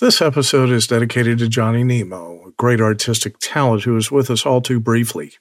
This 0.00 0.22
episode 0.22 0.70
is 0.70 0.86
dedicated 0.86 1.36
to 1.40 1.48
Johnny 1.48 1.84
Nemo, 1.84 2.46
a 2.46 2.52
great 2.52 2.80
artistic 2.80 3.38
talent 3.38 3.82
who 3.82 3.98
is 3.98 4.10
with 4.10 4.30
us 4.30 4.46
all 4.46 4.62
too 4.62 4.80
briefly. 4.80 5.32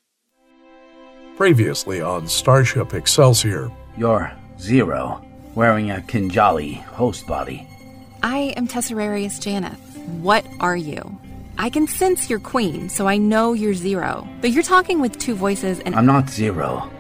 Previously 1.38 2.02
on 2.02 2.28
Starship 2.28 2.94
Excelsior. 2.94 3.72
You're 3.98 4.34
Zero, 4.60 5.26
wearing 5.56 5.92
a 5.92 6.04
Kinjali 6.06 6.84
host 6.84 7.26
body. 7.26 7.66
I 8.22 8.54
am 8.58 8.68
Tesserarius 8.68 9.40
Janeth. 9.40 9.80
What 10.20 10.46
are 10.60 10.76
you? 10.76 11.18
I 11.58 11.70
can 11.70 11.88
sense 11.88 12.30
you're 12.30 12.42
queen, 12.42 12.90
so 12.90 13.08
I 13.08 13.16
know 13.16 13.54
you're 13.54 13.74
Zero. 13.74 14.28
But 14.42 14.52
you're 14.52 14.62
talking 14.62 15.00
with 15.00 15.18
two 15.20 15.36
voices 15.36 15.80
and 15.80 15.96
I'm 15.96 16.06
not 16.06 16.30
Zero. 16.30 16.92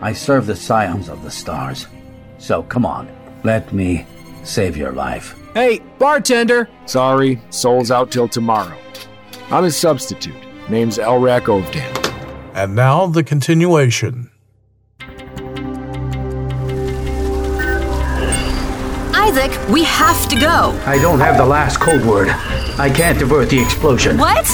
I 0.00 0.14
serve 0.14 0.46
the 0.46 0.56
scions 0.56 1.10
of 1.10 1.22
the 1.24 1.30
stars. 1.30 1.86
So 2.38 2.62
come 2.62 2.86
on, 2.86 3.06
let 3.44 3.70
me 3.70 4.06
save 4.44 4.78
your 4.78 4.92
life. 4.92 5.36
Hey, 5.54 5.80
bartender! 5.98 6.70
Sorry, 6.86 7.38
soul's 7.50 7.90
out 7.90 8.10
till 8.10 8.26
tomorrow. 8.26 8.74
I'm 9.50 9.64
his 9.64 9.76
substitute. 9.76 10.34
Name's 10.70 10.96
Elrak 10.96 11.42
Ovdan. 11.42 12.54
And 12.54 12.74
now 12.74 13.06
the 13.06 13.22
continuation. 13.22 14.30
Isaac, 19.14 19.68
we 19.68 19.84
have 19.84 20.26
to 20.28 20.40
go. 20.40 20.80
I 20.86 20.98
don't 21.02 21.20
have 21.20 21.36
the 21.36 21.44
last 21.44 21.80
code 21.80 22.04
word. 22.06 22.28
I 22.78 22.90
can't 22.90 23.18
divert 23.18 23.50
the 23.50 23.60
explosion. 23.60 24.16
What? 24.16 24.46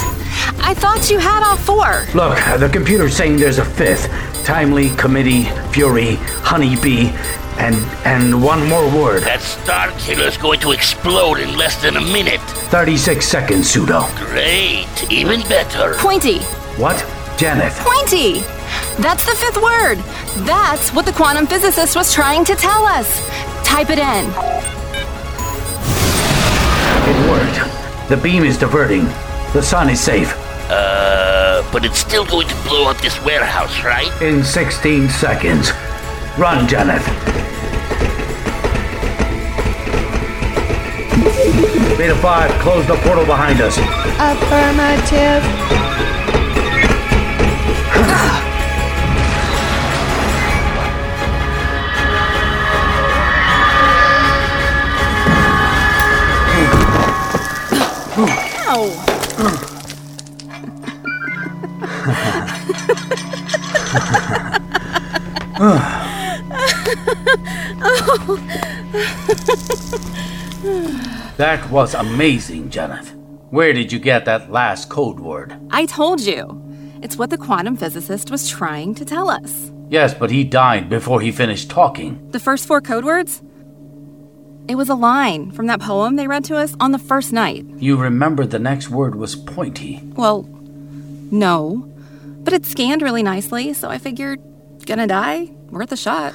I 0.60 0.74
thought 0.74 1.08
you 1.10 1.18
had 1.18 1.48
all 1.48 1.56
four. 1.56 2.06
Look, 2.12 2.38
the 2.58 2.68
computer's 2.72 3.16
saying 3.16 3.36
there's 3.36 3.58
a 3.58 3.64
fifth. 3.64 4.08
Timely, 4.48 4.88
committee, 4.96 5.44
fury, 5.72 6.14
honeybee, 6.40 7.10
and 7.58 7.76
and 8.06 8.42
one 8.42 8.66
more 8.66 8.88
word. 8.88 9.22
That 9.24 9.42
star 9.42 9.90
killer's 9.98 10.38
going 10.38 10.58
to 10.60 10.72
explode 10.72 11.38
in 11.38 11.54
less 11.58 11.76
than 11.82 11.98
a 11.98 12.00
minute. 12.00 12.40
36 12.72 13.26
seconds, 13.26 13.68
pseudo. 13.68 14.08
Great, 14.16 14.88
even 15.10 15.42
better. 15.50 15.96
Pointy. 15.98 16.38
What? 16.80 16.96
Janeth. 17.36 17.76
Pointy. 17.84 18.40
That's 19.02 19.26
the 19.26 19.36
fifth 19.36 19.60
word. 19.60 19.98
That's 20.46 20.94
what 20.94 21.04
the 21.04 21.12
quantum 21.12 21.46
physicist 21.46 21.94
was 21.94 22.14
trying 22.14 22.46
to 22.46 22.54
tell 22.54 22.86
us. 22.86 23.20
Type 23.66 23.90
it 23.90 23.98
in. 23.98 24.24
It 27.04 27.28
worked. 27.28 28.08
The 28.08 28.16
beam 28.16 28.44
is 28.44 28.56
diverting. 28.56 29.04
The 29.52 29.62
sun 29.62 29.90
is 29.90 30.00
safe. 30.00 30.32
Uh, 30.70 31.27
but 31.72 31.84
it's 31.84 31.98
still 31.98 32.24
going 32.24 32.48
to 32.48 32.54
blow 32.62 32.88
up 32.88 32.96
this 32.98 33.22
warehouse, 33.24 33.84
right? 33.84 34.10
In 34.22 34.42
16 34.42 35.08
seconds. 35.08 35.70
Run, 36.38 36.66
Janeth. 36.66 37.04
Beta 41.98 42.14
5, 42.14 42.50
close 42.60 42.86
the 42.86 42.96
portal 42.96 43.26
behind 43.26 43.60
us. 43.60 43.76
Affirmative. 44.18 45.44
Ow. 58.70 59.74
That 71.38 71.70
was 71.70 71.94
amazing, 71.94 72.70
Janeth. 72.70 73.14
Where 73.50 73.72
did 73.72 73.92
you 73.92 74.00
get 74.00 74.24
that 74.24 74.50
last 74.50 74.88
code 74.88 75.20
word? 75.20 75.56
I 75.70 75.86
told 75.86 76.20
you. 76.20 76.60
It's 77.00 77.16
what 77.16 77.30
the 77.30 77.38
quantum 77.38 77.76
physicist 77.76 78.28
was 78.30 78.48
trying 78.48 78.96
to 78.96 79.04
tell 79.04 79.30
us. 79.30 79.70
Yes, 79.88 80.14
but 80.14 80.32
he 80.32 80.42
died 80.42 80.88
before 80.88 81.20
he 81.20 81.30
finished 81.30 81.70
talking. 81.70 82.28
The 82.32 82.40
first 82.40 82.66
four 82.66 82.80
code 82.80 83.04
words? 83.04 83.40
It 84.68 84.74
was 84.74 84.88
a 84.88 84.96
line 84.96 85.52
from 85.52 85.66
that 85.66 85.80
poem 85.80 86.16
they 86.16 86.26
read 86.26 86.44
to 86.46 86.56
us 86.56 86.74
on 86.80 86.90
the 86.90 86.98
first 86.98 87.32
night. 87.32 87.64
You 87.76 87.96
remember 87.96 88.44
the 88.44 88.58
next 88.58 88.90
word 88.90 89.14
was 89.14 89.36
pointy. 89.36 90.00
Well, 90.16 90.42
no. 91.30 91.88
But 92.48 92.54
it 92.54 92.64
scanned 92.64 93.02
really 93.02 93.22
nicely, 93.22 93.74
so 93.74 93.90
I 93.90 93.98
figured, 93.98 94.40
gonna 94.86 95.06
die? 95.06 95.50
Worth 95.68 95.92
a 95.92 95.98
shot. 95.98 96.32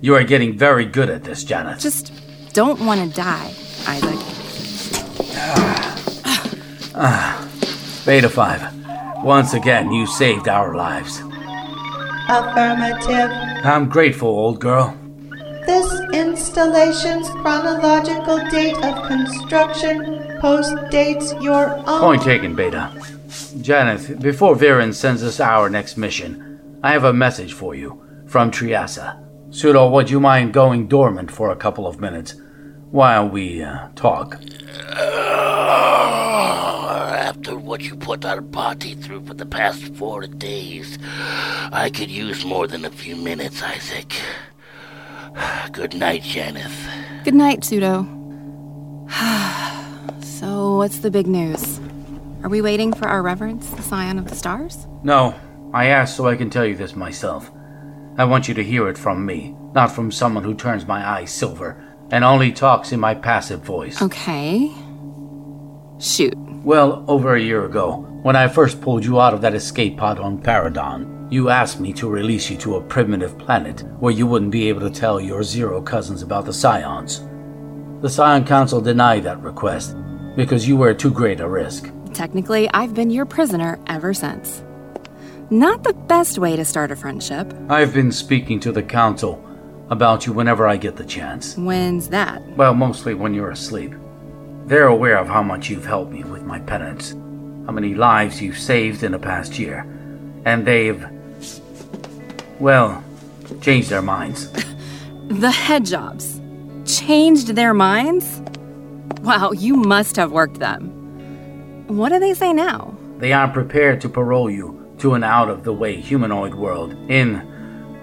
You 0.00 0.14
are 0.14 0.22
getting 0.22 0.56
very 0.56 0.84
good 0.84 1.10
at 1.10 1.24
this, 1.24 1.44
Janeth. 1.44 1.80
Just 1.80 2.12
don't 2.52 2.78
want 2.86 3.00
to 3.00 3.16
die, 3.16 3.52
Isaac. 3.88 4.20
Ah. 6.94 7.48
Beta 8.06 8.28
5. 8.28 9.24
Once 9.24 9.52
again, 9.54 9.90
you 9.90 10.06
saved 10.06 10.46
our 10.46 10.76
lives. 10.76 11.20
Affirmative. 12.28 13.30
I'm 13.64 13.88
grateful, 13.88 14.28
old 14.28 14.60
girl. 14.60 14.96
This 15.66 15.90
installation's 16.12 17.28
chronological 17.42 18.38
date 18.48 18.76
of 18.76 19.08
construction 19.08 20.38
post 20.40 20.72
dates 20.92 21.32
your 21.40 21.76
own. 21.88 22.00
Point 22.00 22.22
taken, 22.22 22.54
Beta. 22.54 22.92
Janeth, 23.52 24.20
before 24.20 24.56
Viren 24.56 24.94
sends 24.94 25.22
us 25.22 25.38
our 25.38 25.68
next 25.68 25.96
mission, 25.96 26.78
I 26.82 26.92
have 26.92 27.04
a 27.04 27.12
message 27.12 27.52
for 27.52 27.74
you 27.74 28.02
from 28.26 28.50
Triasa. 28.50 29.18
Pseudo, 29.50 29.90
would 29.90 30.08
you 30.08 30.18
mind 30.18 30.54
going 30.54 30.88
dormant 30.88 31.30
for 31.30 31.50
a 31.50 31.56
couple 31.56 31.86
of 31.86 32.00
minutes 32.00 32.34
while 32.90 33.28
we 33.28 33.62
uh, 33.62 33.88
talk? 33.94 34.40
After 37.12 37.56
what 37.58 37.82
you 37.82 37.94
put 37.96 38.24
our 38.24 38.40
party 38.40 38.94
through 38.94 39.26
for 39.26 39.34
the 39.34 39.44
past 39.44 39.94
four 39.96 40.26
days, 40.26 40.98
I 41.04 41.90
could 41.94 42.10
use 42.10 42.46
more 42.46 42.66
than 42.66 42.86
a 42.86 42.90
few 42.90 43.16
minutes, 43.16 43.62
Isaac. 43.62 44.14
Good 45.72 45.94
night, 45.94 46.22
Janeth. 46.22 47.24
Good 47.24 47.34
night, 47.34 47.64
Pseudo. 47.64 48.06
so, 50.20 50.76
what's 50.76 51.00
the 51.00 51.10
big 51.10 51.26
news? 51.26 51.81
Are 52.42 52.48
we 52.48 52.60
waiting 52.60 52.92
for 52.92 53.06
our 53.06 53.22
reverence, 53.22 53.70
the 53.70 53.82
Scion 53.82 54.18
of 54.18 54.28
the 54.28 54.34
Stars? 54.34 54.88
No, 55.04 55.32
I 55.72 55.86
asked 55.86 56.16
so 56.16 56.26
I 56.26 56.34
can 56.34 56.50
tell 56.50 56.66
you 56.66 56.74
this 56.74 56.96
myself. 56.96 57.48
I 58.18 58.24
want 58.24 58.48
you 58.48 58.54
to 58.54 58.64
hear 58.64 58.88
it 58.88 58.98
from 58.98 59.24
me, 59.24 59.54
not 59.74 59.92
from 59.92 60.10
someone 60.10 60.42
who 60.42 60.54
turns 60.54 60.84
my 60.84 61.08
eyes 61.08 61.30
silver 61.30 61.80
and 62.10 62.24
only 62.24 62.50
talks 62.50 62.90
in 62.90 62.98
my 62.98 63.14
passive 63.14 63.60
voice. 63.60 64.02
Okay. 64.02 64.72
Shoot. 66.00 66.34
Well, 66.64 67.04
over 67.06 67.36
a 67.36 67.40
year 67.40 67.64
ago, 67.64 67.98
when 68.22 68.34
I 68.34 68.48
first 68.48 68.80
pulled 68.80 69.04
you 69.04 69.20
out 69.20 69.34
of 69.34 69.40
that 69.42 69.54
escape 69.54 69.96
pod 69.96 70.18
on 70.18 70.42
Paradon, 70.42 71.32
you 71.32 71.48
asked 71.48 71.78
me 71.78 71.92
to 71.94 72.10
release 72.10 72.50
you 72.50 72.56
to 72.58 72.74
a 72.74 72.82
primitive 72.82 73.38
planet 73.38 73.84
where 74.00 74.12
you 74.12 74.26
wouldn't 74.26 74.50
be 74.50 74.68
able 74.68 74.80
to 74.80 74.90
tell 74.90 75.20
your 75.20 75.44
Zero 75.44 75.80
cousins 75.80 76.22
about 76.22 76.46
the 76.46 76.52
Scions. 76.52 77.24
The 78.02 78.10
Scion 78.10 78.44
Council 78.44 78.80
denied 78.80 79.22
that 79.22 79.40
request 79.42 79.96
because 80.34 80.66
you 80.66 80.76
were 80.76 80.92
too 80.92 81.12
great 81.12 81.38
a 81.38 81.48
risk. 81.48 81.88
Technically, 82.14 82.68
I've 82.70 82.94
been 82.94 83.10
your 83.10 83.24
prisoner 83.24 83.78
ever 83.86 84.12
since. 84.12 84.62
Not 85.50 85.82
the 85.82 85.94
best 85.94 86.38
way 86.38 86.56
to 86.56 86.64
start 86.64 86.90
a 86.90 86.96
friendship. 86.96 87.52
I've 87.68 87.92
been 87.94 88.12
speaking 88.12 88.60
to 88.60 88.72
the 88.72 88.82
Council 88.82 89.42
about 89.90 90.26
you 90.26 90.32
whenever 90.32 90.66
I 90.66 90.76
get 90.76 90.96
the 90.96 91.04
chance. 91.04 91.56
When's 91.56 92.08
that? 92.08 92.42
Well, 92.56 92.74
mostly 92.74 93.14
when 93.14 93.34
you're 93.34 93.50
asleep. 93.50 93.92
They're 94.66 94.86
aware 94.86 95.18
of 95.18 95.28
how 95.28 95.42
much 95.42 95.68
you've 95.68 95.84
helped 95.84 96.12
me 96.12 96.22
with 96.24 96.42
my 96.42 96.60
penance, 96.60 97.12
how 97.66 97.72
many 97.72 97.94
lives 97.94 98.40
you've 98.40 98.58
saved 98.58 99.02
in 99.02 99.12
the 99.12 99.18
past 99.18 99.58
year, 99.58 99.86
and 100.44 100.66
they've, 100.66 101.04
well, 102.60 103.02
changed 103.60 103.90
their 103.90 104.02
minds. 104.02 104.50
The 105.28 105.50
head 105.50 105.86
jobs. 105.86 106.42
Changed 106.84 107.54
their 107.54 107.72
minds? 107.72 108.42
Wow, 109.22 109.52
you 109.52 109.76
must 109.76 110.16
have 110.16 110.30
worked 110.30 110.58
them. 110.58 111.01
What 111.88 112.10
do 112.10 112.18
they 112.18 112.34
say 112.34 112.52
now? 112.52 112.96
They 113.18 113.32
are 113.32 113.48
prepared 113.48 114.00
to 114.02 114.08
parole 114.08 114.50
you 114.50 114.94
to 114.98 115.14
an 115.14 115.24
out 115.24 115.48
of 115.48 115.64
the 115.64 115.72
way 115.72 115.96
humanoid 116.00 116.54
world 116.54 116.94
in 117.10 117.48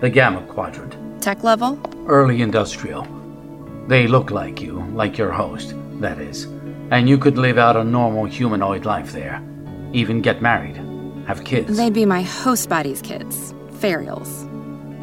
the 0.01 0.09
Gamma 0.09 0.41
Quadrant, 0.47 0.95
Tech 1.21 1.43
level? 1.43 1.79
early 2.07 2.41
industrial. 2.41 3.07
They 3.87 4.07
look 4.07 4.31
like 4.31 4.61
you, 4.61 4.81
like 4.93 5.17
your 5.17 5.31
host, 5.31 5.73
that 5.99 6.19
is, 6.19 6.45
and 6.91 7.09
you 7.09 7.17
could 7.17 7.37
live 7.37 7.57
out 7.57 7.75
a 7.77 7.83
normal 7.83 8.25
humanoid 8.25 8.85
life 8.85 9.11
there, 9.11 9.41
even 9.93 10.21
get 10.21 10.41
married, 10.41 10.77
have 11.27 11.43
kids. 11.43 11.75
They'd 11.77 11.93
be 11.93 12.05
my 12.05 12.21
host 12.21 12.69
body's 12.69 13.01
kids. 13.01 13.53
Ferials. 13.79 14.45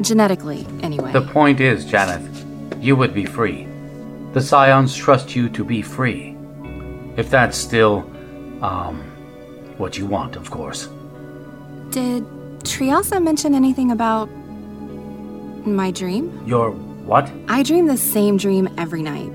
Genetically, 0.01 0.65
anyway. 0.81 1.11
The 1.11 1.21
point 1.21 1.59
is, 1.59 1.85
Janeth, 1.85 2.83
you 2.83 2.95
would 2.95 3.13
be 3.13 3.25
free. 3.25 3.67
The 4.33 4.41
Scions 4.41 4.95
trust 4.95 5.35
you 5.35 5.49
to 5.49 5.63
be 5.63 5.81
free. 5.81 6.37
If 7.17 7.29
that's 7.29 7.57
still, 7.57 8.09
um, 8.61 9.01
what 9.77 9.97
you 9.97 10.05
want, 10.05 10.35
of 10.35 10.49
course. 10.51 10.87
Did 11.89 12.25
Triasa 12.63 13.23
mention 13.23 13.55
anything 13.55 13.91
about 13.91 14.29
my 15.65 15.91
dream? 15.91 16.43
Your 16.45 16.71
what? 16.71 17.31
I 17.47 17.63
dream 17.63 17.87
the 17.87 17.97
same 17.97 18.37
dream 18.37 18.67
every 18.77 19.01
night. 19.01 19.31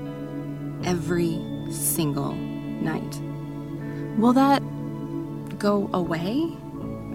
Every 0.85 1.39
single 1.71 2.33
night. 2.33 3.19
Will 4.17 4.33
that 4.33 4.61
go 5.57 5.89
away 5.93 6.55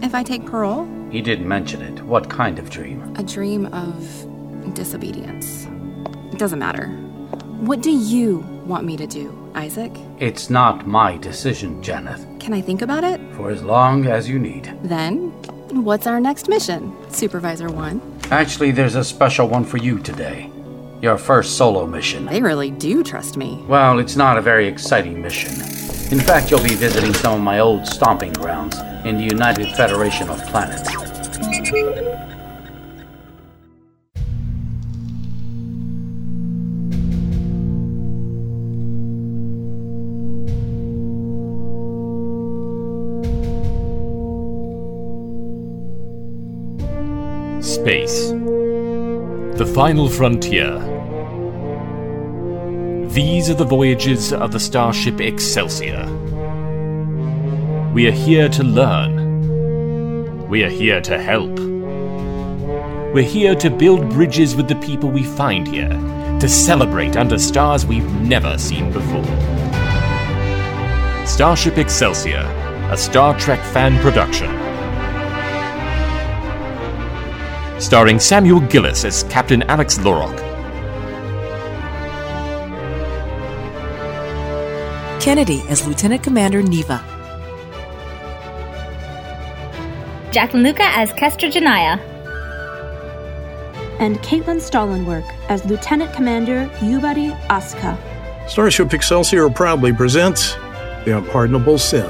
if 0.02 0.14
I 0.14 0.22
take 0.22 0.44
parole? 0.46 0.88
He 1.10 1.20
didn't 1.20 1.46
mention 1.46 1.82
it. 1.82 2.02
What 2.02 2.28
kind 2.28 2.58
of 2.58 2.70
dream? 2.70 3.14
A 3.16 3.22
dream 3.22 3.66
of 3.66 4.74
disobedience. 4.74 5.66
It 6.32 6.38
doesn't 6.38 6.58
matter. 6.58 6.88
What 7.60 7.82
do 7.82 7.90
you 7.90 8.38
want 8.66 8.84
me 8.84 8.96
to 8.96 9.06
do, 9.06 9.32
Isaac? 9.54 9.92
It's 10.20 10.50
not 10.50 10.84
my 10.84 11.16
decision, 11.16 11.80
Janeth. 11.80 12.40
Can 12.40 12.52
I 12.52 12.60
think 12.60 12.82
about 12.82 13.04
it? 13.04 13.20
For 13.34 13.52
as 13.52 13.62
long 13.62 14.06
as 14.06 14.28
you 14.28 14.40
need. 14.40 14.76
Then, 14.82 15.30
what's 15.84 16.08
our 16.08 16.18
next 16.18 16.48
mission, 16.48 16.92
Supervisor 17.08 17.68
1? 17.68 18.18
Actually, 18.32 18.72
there's 18.72 18.96
a 18.96 19.04
special 19.04 19.48
one 19.48 19.64
for 19.64 19.76
you 19.76 20.00
today. 20.00 20.50
Your 21.00 21.18
first 21.18 21.56
solo 21.56 21.86
mission. 21.86 22.26
They 22.26 22.42
really 22.42 22.72
do 22.72 23.04
trust 23.04 23.36
me. 23.36 23.64
Well, 23.68 24.00
it's 24.00 24.16
not 24.16 24.36
a 24.36 24.42
very 24.42 24.66
exciting 24.66 25.22
mission. 25.22 25.52
In 26.10 26.18
fact, 26.18 26.50
you'll 26.50 26.64
be 26.64 26.74
visiting 26.74 27.14
some 27.14 27.34
of 27.34 27.40
my 27.40 27.60
old 27.60 27.86
stomping 27.86 28.32
grounds 28.32 28.76
in 29.04 29.18
the 29.18 29.24
United 29.24 29.72
Federation 29.76 30.28
of 30.30 30.42
Planets. 30.46 30.88
Space. 47.88 48.32
The 49.56 49.72
final 49.74 50.10
frontier. 50.10 50.78
These 53.08 53.48
are 53.48 53.54
the 53.54 53.64
voyages 53.64 54.30
of 54.30 54.52
the 54.52 54.60
starship 54.60 55.22
Excelsior. 55.22 56.04
We 57.94 58.06
are 58.06 58.12
here 58.12 58.50
to 58.50 58.62
learn. 58.62 60.50
We 60.50 60.64
are 60.64 60.68
here 60.68 61.00
to 61.00 61.18
help. 61.18 61.58
We're 63.14 63.22
here 63.22 63.54
to 63.54 63.70
build 63.70 64.10
bridges 64.10 64.54
with 64.54 64.68
the 64.68 64.76
people 64.76 65.08
we 65.08 65.22
find 65.24 65.66
here, 65.66 65.88
to 66.40 66.46
celebrate 66.46 67.16
under 67.16 67.38
stars 67.38 67.86
we've 67.86 68.12
never 68.20 68.58
seen 68.58 68.92
before. 68.92 69.24
Starship 71.26 71.78
Excelsior, 71.78 72.44
a 72.90 72.98
Star 72.98 73.34
Trek 73.38 73.60
fan 73.72 73.98
production. 74.02 74.67
Starring 77.78 78.18
Samuel 78.18 78.60
Gillis 78.60 79.04
as 79.04 79.22
Captain 79.24 79.62
Alex 79.64 79.98
Lorok, 79.98 80.36
Kennedy 85.20 85.62
as 85.68 85.86
Lieutenant 85.86 86.22
Commander 86.22 86.60
Neva. 86.62 87.04
Jacqueline 90.32 90.64
Luca 90.64 90.82
as 90.82 91.12
Kestra 91.12 91.50
Janaya. 91.50 92.00
And 94.00 94.18
Caitlin 94.18 94.58
Stallenwork 94.58 95.24
as 95.48 95.64
Lieutenant 95.64 96.12
Commander 96.12 96.66
Yubari 96.80 97.38
Asuka. 97.46 97.96
Starship 98.48 98.92
Excelsior 98.92 99.48
proudly 99.50 99.92
presents 99.92 100.54
The 101.04 101.18
Unpardonable 101.18 101.78
Sin 101.78 102.06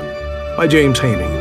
by 0.57 0.67
James 0.67 0.99
Haney. 0.99 1.38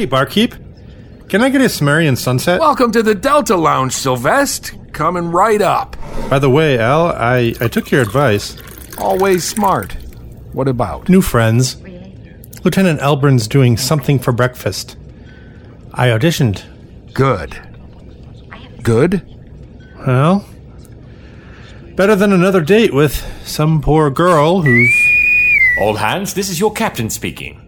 Hey, 0.00 0.06
barkeep. 0.06 0.54
Can 1.28 1.42
I 1.42 1.50
get 1.50 1.60
a 1.60 1.68
Sumerian 1.68 2.16
sunset? 2.16 2.58
Welcome 2.58 2.90
to 2.92 3.02
the 3.02 3.14
Delta 3.14 3.54
Lounge, 3.54 3.92
Sylvester. 3.92 4.74
Coming 4.92 5.30
right 5.30 5.60
up. 5.60 5.94
By 6.30 6.38
the 6.38 6.48
way, 6.48 6.78
Al, 6.78 7.08
I, 7.08 7.52
I 7.60 7.68
took 7.68 7.90
your 7.90 8.00
advice. 8.00 8.56
Always 8.96 9.46
smart. 9.46 9.92
What 10.54 10.68
about? 10.68 11.10
New 11.10 11.20
friends. 11.20 11.76
Lieutenant 12.64 13.02
Elburn's 13.02 13.46
doing 13.46 13.76
something 13.76 14.18
for 14.18 14.32
breakfast. 14.32 14.96
I 15.92 16.06
auditioned. 16.06 16.62
Good. 17.12 17.60
Good? 18.82 19.20
Well, 20.06 20.46
better 21.94 22.16
than 22.16 22.32
another 22.32 22.62
date 22.62 22.94
with 22.94 23.22
some 23.44 23.82
poor 23.82 24.08
girl 24.08 24.62
who's. 24.62 24.94
All 25.78 25.96
hands, 25.96 26.32
this 26.32 26.48
is 26.48 26.58
your 26.58 26.72
captain 26.72 27.10
speaking. 27.10 27.59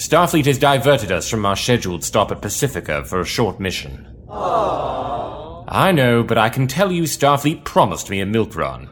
Starfleet 0.00 0.46
has 0.46 0.56
diverted 0.56 1.12
us 1.12 1.28
from 1.28 1.44
our 1.44 1.54
scheduled 1.54 2.02
stop 2.02 2.32
at 2.32 2.40
Pacifica 2.40 3.04
for 3.04 3.20
a 3.20 3.24
short 3.26 3.60
mission. 3.60 4.08
I 4.30 5.92
know, 5.94 6.22
but 6.22 6.38
I 6.38 6.48
can 6.48 6.66
tell 6.66 6.90
you 6.90 7.02
Starfleet 7.02 7.64
promised 7.64 8.08
me 8.08 8.20
a 8.20 8.26
milk 8.26 8.56
run, 8.56 8.88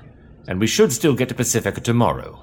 and 0.47 0.61
we 0.61 0.67
should 0.67 0.93
still 0.93 1.15
get 1.15 1.31
to 1.31 1.35
Pacifica 1.35 1.81
tomorrow. 1.81 2.39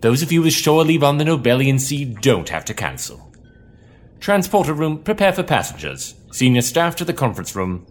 Those 0.00 0.22
of 0.22 0.32
you 0.32 0.40
with 0.40 0.54
shore 0.54 0.82
leave 0.82 1.04
on 1.04 1.18
the 1.18 1.24
Nobelian 1.24 1.78
Sea 1.78 2.06
don't 2.06 2.48
have 2.48 2.64
to 2.64 2.74
cancel. 2.74 3.30
Transporter 4.18 4.72
room, 4.72 5.02
prepare 5.02 5.34
for 5.34 5.42
passengers. 5.42 6.14
Senior 6.32 6.62
staff 6.62 6.96
to 6.96 7.04
the 7.04 7.12
conference 7.12 7.54
room. 7.54 7.86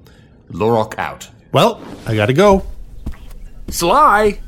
Lorok 0.50 0.98
out. 0.98 1.30
Well, 1.51 1.80
I 2.07 2.16
gotta 2.16 2.34
go. 2.34 2.66
Sly! 3.69 4.39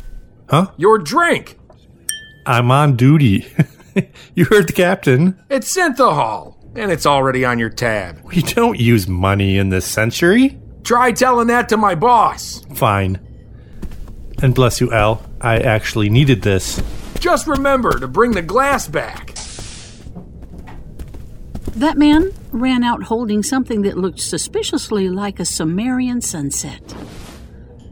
Huh? 0.49 0.71
Your 0.77 0.97
drink! 0.97 1.59
I'm 2.47 2.71
on 2.71 2.95
duty. 2.95 3.45
you 4.35 4.45
heard 4.45 4.67
the 4.67 4.73
captain. 4.73 5.41
It's 5.49 5.75
synthahol, 5.75 6.55
and 6.75 6.91
it's 6.91 7.05
already 7.05 7.45
on 7.45 7.59
your 7.59 7.69
tab. 7.69 8.21
We 8.23 8.41
don't 8.41 8.79
use 8.79 9.07
money 9.07 9.57
in 9.57 9.69
this 9.69 9.85
century. 9.85 10.59
Try 10.83 11.11
telling 11.11 11.47
that 11.47 11.69
to 11.69 11.77
my 11.77 11.95
boss. 11.95 12.63
Fine. 12.75 13.19
And 14.41 14.53
bless 14.53 14.81
you, 14.81 14.91
Al. 14.91 15.23
I 15.41 15.57
actually 15.57 16.09
needed 16.09 16.41
this. 16.41 16.81
Just 17.19 17.47
remember 17.47 17.97
to 17.99 18.07
bring 18.07 18.31
the 18.31 18.41
glass 18.41 18.87
back. 18.87 19.33
That 21.75 21.97
man 21.97 22.31
ran 22.51 22.83
out 22.83 23.03
holding 23.03 23.43
something 23.43 23.81
that 23.81 23.97
looked 23.97 24.19
suspiciously 24.19 25.09
like 25.09 25.39
a 25.39 25.45
Sumerian 25.45 26.21
sunset. 26.21 26.79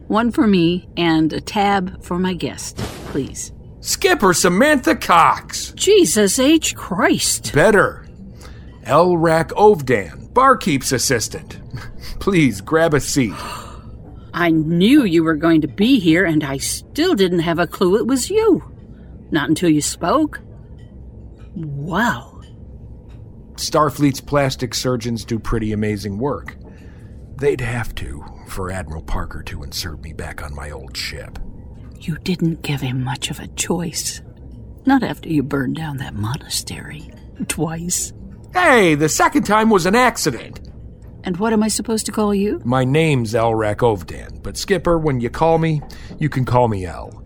One 0.06 0.30
for 0.30 0.46
me 0.46 0.88
and 0.96 1.32
a 1.32 1.40
tab 1.40 2.02
for 2.02 2.18
my 2.18 2.34
guest, 2.34 2.76
please. 3.06 3.53
Skipper 3.84 4.32
Samantha 4.32 4.96
Cox. 4.96 5.72
Jesus 5.72 6.38
H. 6.38 6.74
Christ. 6.74 7.52
Better. 7.52 8.06
Elrak 8.84 9.48
Ovdan, 9.48 10.32
barkeep's 10.32 10.90
assistant. 10.90 11.60
Please 12.18 12.62
grab 12.62 12.94
a 12.94 13.00
seat. 13.00 13.34
I 14.32 14.52
knew 14.52 15.04
you 15.04 15.22
were 15.22 15.34
going 15.34 15.60
to 15.60 15.68
be 15.68 15.98
here, 15.98 16.24
and 16.24 16.42
I 16.42 16.56
still 16.56 17.14
didn't 17.14 17.40
have 17.40 17.58
a 17.58 17.66
clue 17.66 17.98
it 17.98 18.06
was 18.06 18.30
you. 18.30 18.64
Not 19.30 19.50
until 19.50 19.68
you 19.68 19.82
spoke. 19.82 20.40
Wow. 21.54 22.40
Starfleet's 23.56 24.22
plastic 24.22 24.74
surgeons 24.74 25.26
do 25.26 25.38
pretty 25.38 25.72
amazing 25.72 26.16
work. 26.16 26.56
They'd 27.36 27.60
have 27.60 27.94
to 27.96 28.24
for 28.48 28.70
Admiral 28.70 29.02
Parker 29.02 29.42
to 29.42 29.62
insert 29.62 30.00
me 30.00 30.14
back 30.14 30.42
on 30.42 30.54
my 30.54 30.70
old 30.70 30.96
ship. 30.96 31.38
You 32.04 32.18
didn't 32.18 32.60
give 32.60 32.82
him 32.82 33.02
much 33.02 33.30
of 33.30 33.40
a 33.40 33.46
choice. 33.46 34.20
Not 34.84 35.02
after 35.02 35.30
you 35.30 35.42
burned 35.42 35.76
down 35.76 35.96
that 35.96 36.14
monastery. 36.14 37.10
Twice. 37.48 38.12
Hey, 38.52 38.94
the 38.94 39.08
second 39.08 39.44
time 39.44 39.70
was 39.70 39.86
an 39.86 39.94
accident. 39.94 40.60
And 41.24 41.38
what 41.38 41.54
am 41.54 41.62
I 41.62 41.68
supposed 41.68 42.04
to 42.04 42.12
call 42.12 42.34
you? 42.34 42.60
My 42.62 42.84
name's 42.84 43.32
Elrak 43.32 43.76
Ovdan, 43.76 44.42
but 44.42 44.58
Skipper, 44.58 44.98
when 44.98 45.22
you 45.22 45.30
call 45.30 45.56
me, 45.56 45.80
you 46.18 46.28
can 46.28 46.44
call 46.44 46.68
me 46.68 46.84
El. 46.84 47.24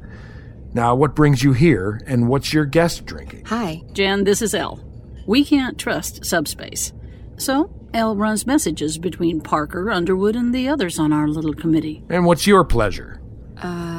Now, 0.74 0.94
what 0.94 1.16
brings 1.16 1.42
you 1.42 1.54
here, 1.54 2.00
and 2.06 2.28
what's 2.28 2.52
your 2.52 2.64
guest 2.64 3.04
drinking? 3.04 3.46
Hi. 3.46 3.82
Jen, 3.94 4.22
this 4.22 4.40
is 4.40 4.54
El. 4.54 4.78
We 5.26 5.44
can't 5.44 5.76
trust 5.76 6.24
subspace. 6.24 6.92
So, 7.36 7.68
El 7.92 8.14
runs 8.14 8.46
messages 8.46 8.96
between 8.96 9.40
Parker, 9.40 9.90
Underwood, 9.90 10.36
and 10.36 10.54
the 10.54 10.68
others 10.68 11.00
on 11.00 11.12
our 11.12 11.26
little 11.26 11.54
committee. 11.54 12.04
And 12.08 12.24
what's 12.24 12.46
your 12.46 12.62
pleasure? 12.62 13.20
Uh, 13.60 13.97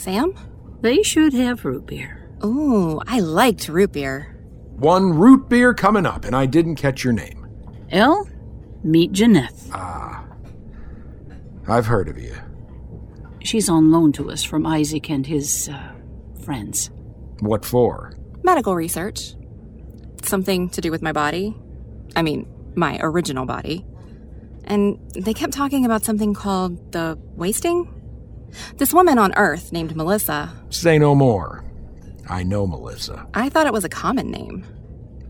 Sam? 0.00 0.34
They 0.80 1.02
should 1.02 1.34
have 1.34 1.64
root 1.64 1.86
beer. 1.86 2.30
Ooh, 2.42 3.00
I 3.06 3.20
liked 3.20 3.68
root 3.68 3.92
beer. 3.92 4.34
One 4.76 5.12
root 5.12 5.50
beer 5.50 5.74
coming 5.74 6.06
up, 6.06 6.24
and 6.24 6.34
I 6.34 6.46
didn't 6.46 6.76
catch 6.76 7.04
your 7.04 7.12
name. 7.12 7.46
El, 7.90 8.26
meet 8.82 9.12
Janeth. 9.12 9.68
Ah. 9.72 10.24
I've 11.68 11.84
heard 11.84 12.08
of 12.08 12.16
you. 12.16 12.34
She's 13.42 13.68
on 13.68 13.90
loan 13.90 14.12
to 14.12 14.30
us 14.30 14.42
from 14.42 14.66
Isaac 14.66 15.10
and 15.10 15.26
his, 15.26 15.68
uh, 15.68 15.92
friends. 16.44 16.90
What 17.40 17.64
for? 17.66 18.14
Medical 18.42 18.74
research. 18.74 19.34
Something 20.22 20.70
to 20.70 20.80
do 20.80 20.90
with 20.90 21.02
my 21.02 21.12
body. 21.12 21.54
I 22.16 22.22
mean, 22.22 22.48
my 22.74 22.98
original 23.02 23.44
body. 23.44 23.84
And 24.64 24.98
they 25.14 25.34
kept 25.34 25.52
talking 25.52 25.84
about 25.84 26.04
something 26.04 26.32
called 26.32 26.92
the 26.92 27.18
wasting? 27.36 27.99
This 28.76 28.92
woman 28.92 29.18
on 29.18 29.34
Earth 29.36 29.72
named 29.72 29.96
Melissa. 29.96 30.52
Say 30.70 30.98
no 30.98 31.14
more. 31.14 31.64
I 32.28 32.42
know 32.42 32.66
Melissa. 32.66 33.26
I 33.34 33.48
thought 33.48 33.66
it 33.66 33.72
was 33.72 33.84
a 33.84 33.88
common 33.88 34.30
name. 34.30 34.64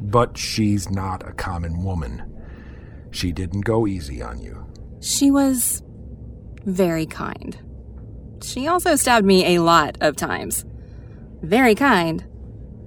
But 0.00 0.36
she's 0.36 0.90
not 0.90 1.26
a 1.28 1.32
common 1.32 1.82
woman. 1.82 2.22
She 3.10 3.32
didn't 3.32 3.62
go 3.62 3.86
easy 3.86 4.22
on 4.22 4.40
you. 4.40 4.66
She 5.00 5.30
was 5.30 5.82
very 6.64 7.06
kind. 7.06 7.58
She 8.42 8.66
also 8.66 8.96
stabbed 8.96 9.26
me 9.26 9.56
a 9.56 9.62
lot 9.62 9.98
of 10.00 10.16
times. 10.16 10.64
Very 11.42 11.74
kind, 11.74 12.24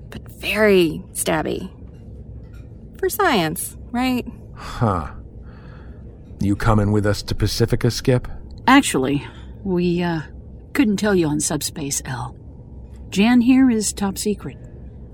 but 0.10 0.32
very 0.32 1.04
stabby. 1.14 1.70
For 3.00 3.10
science, 3.10 3.76
right? 3.92 4.26
Huh. 4.56 5.12
You 6.40 6.56
coming 6.56 6.92
with 6.92 7.06
us 7.06 7.22
to 7.24 7.36
Pacifica, 7.36 7.90
Skip? 7.90 8.28
Actually, 8.68 9.26
we, 9.64 10.04
uh, 10.04 10.22
couldn't 10.74 10.98
tell 10.98 11.16
you 11.16 11.28
on 11.28 11.40
Subspace 11.40 12.02
El. 12.06 12.36
Jan 13.10 13.42
here 13.42 13.70
is 13.70 13.94
top 13.94 14.18
secret, 14.18 14.58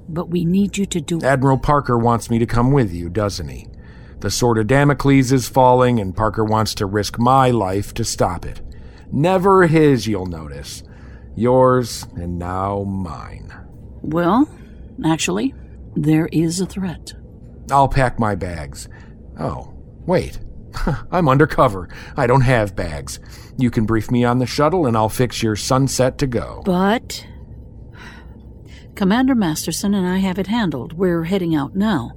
but 0.07 0.29
we 0.29 0.45
need 0.45 0.77
you 0.77 0.85
to 0.85 1.01
do 1.01 1.21
Admiral 1.21 1.57
Parker 1.57 1.97
wants 1.97 2.29
me 2.29 2.39
to 2.39 2.45
come 2.45 2.71
with 2.71 2.93
you, 2.93 3.09
doesn't 3.09 3.49
he? 3.49 3.67
The 4.21 4.31
sword 4.31 4.57
of 4.57 4.67
Damocles 4.67 5.31
is 5.31 5.47
falling, 5.47 5.99
and 5.99 6.15
Parker 6.15 6.43
wants 6.43 6.73
to 6.75 6.85
risk 6.85 7.19
my 7.19 7.51
life 7.51 7.93
to 7.93 8.03
stop 8.03 8.45
it. 8.45 8.61
Never 9.11 9.67
his, 9.67 10.07
you'll 10.07 10.25
notice. 10.25 10.83
Yours, 11.35 12.05
and 12.15 12.37
now 12.37 12.83
mine. 12.83 13.53
Well, 14.01 14.49
actually, 15.05 15.53
there 15.95 16.27
is 16.31 16.59
a 16.59 16.65
threat. 16.65 17.13
I'll 17.71 17.87
pack 17.87 18.19
my 18.19 18.35
bags. 18.35 18.87
Oh, 19.39 19.73
wait. 20.05 20.39
I'm 21.11 21.29
undercover. 21.29 21.89
I 22.17 22.27
don't 22.27 22.41
have 22.41 22.75
bags. 22.75 23.19
You 23.57 23.71
can 23.71 23.85
brief 23.85 24.11
me 24.11 24.23
on 24.23 24.39
the 24.39 24.45
shuttle, 24.45 24.85
and 24.85 24.95
I'll 24.95 25.09
fix 25.09 25.43
your 25.43 25.55
sunset 25.55 26.17
to 26.19 26.27
go. 26.27 26.61
But. 26.65 27.25
Commander 28.95 29.35
Masterson 29.35 29.93
and 29.93 30.05
I 30.05 30.17
have 30.17 30.37
it 30.37 30.47
handled. 30.47 30.93
We're 30.93 31.23
heading 31.23 31.55
out 31.55 31.75
now. 31.75 32.11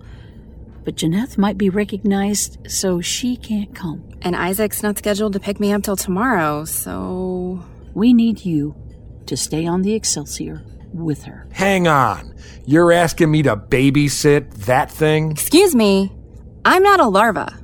But 0.84 0.96
Janeth 0.96 1.38
might 1.38 1.56
be 1.56 1.68
recognized, 1.68 2.58
so 2.68 3.00
she 3.00 3.36
can't 3.36 3.72
come. 3.74 4.02
And 4.22 4.34
Isaac's 4.34 4.82
not 4.82 4.98
scheduled 4.98 5.32
to 5.34 5.40
pick 5.40 5.60
me 5.60 5.72
up 5.72 5.82
till 5.82 5.96
tomorrow, 5.96 6.64
so. 6.64 7.64
We 7.94 8.12
need 8.12 8.44
you 8.44 8.74
to 9.26 9.36
stay 9.36 9.66
on 9.66 9.82
the 9.82 9.94
Excelsior 9.94 10.64
with 10.92 11.24
her. 11.24 11.46
Hang 11.52 11.86
on. 11.86 12.34
You're 12.64 12.92
asking 12.92 13.30
me 13.30 13.42
to 13.42 13.56
babysit 13.56 14.52
that 14.64 14.90
thing? 14.90 15.30
Excuse 15.30 15.74
me. 15.74 16.12
I'm 16.64 16.82
not 16.82 17.00
a 17.00 17.06
larva. 17.06 17.61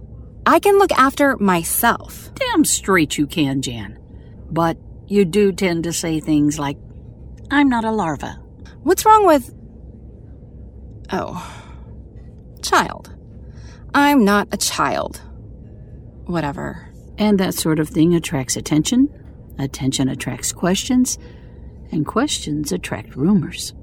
I 0.48 0.60
can 0.60 0.78
look 0.78 0.92
after 0.92 1.36
myself. 1.36 2.30
Damn 2.34 2.64
straight 2.64 3.18
you 3.18 3.26
can, 3.26 3.60
Jan. 3.60 3.98
But 4.50 4.78
you 5.06 5.26
do 5.26 5.52
tend 5.52 5.84
to 5.84 5.92
say 5.92 6.20
things 6.20 6.58
like, 6.58 6.78
I'm 7.50 7.68
not 7.68 7.84
a 7.84 7.90
larva. 7.90 8.40
What's 8.82 9.04
wrong 9.04 9.26
with. 9.26 9.54
Oh. 11.12 11.54
Child. 12.62 13.14
I'm 13.92 14.24
not 14.24 14.48
a 14.50 14.56
child. 14.56 15.20
Whatever. 16.24 16.94
And 17.18 17.38
that 17.38 17.52
sort 17.52 17.78
of 17.78 17.90
thing 17.90 18.14
attracts 18.14 18.56
attention. 18.56 19.10
Attention 19.58 20.08
attracts 20.08 20.52
questions. 20.52 21.18
And 21.92 22.06
questions 22.06 22.72
attract 22.72 23.16
rumors. 23.16 23.74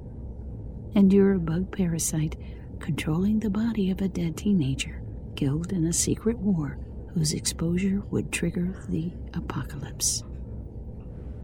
And 0.96 1.12
you're 1.12 1.34
a 1.34 1.38
bug 1.38 1.70
parasite 1.70 2.34
controlling 2.80 3.38
the 3.38 3.50
body 3.50 3.88
of 3.92 4.00
a 4.00 4.08
dead 4.08 4.36
teenager 4.36 5.05
killed 5.36 5.72
in 5.72 5.86
a 5.86 5.92
secret 5.92 6.38
war 6.38 6.78
whose 7.14 7.32
exposure 7.32 8.02
would 8.10 8.32
trigger 8.32 8.74
the 8.88 9.12
apocalypse. 9.34 10.24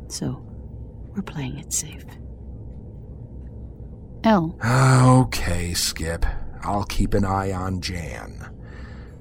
So, 0.08 0.42
we're 1.14 1.22
playing 1.22 1.58
it 1.58 1.72
safe. 1.72 2.04
El. 4.24 4.56
Okay, 4.64 5.74
Skip. 5.74 6.26
I'll 6.62 6.84
keep 6.84 7.14
an 7.14 7.24
eye 7.24 7.52
on 7.52 7.80
Jan. 7.80 8.48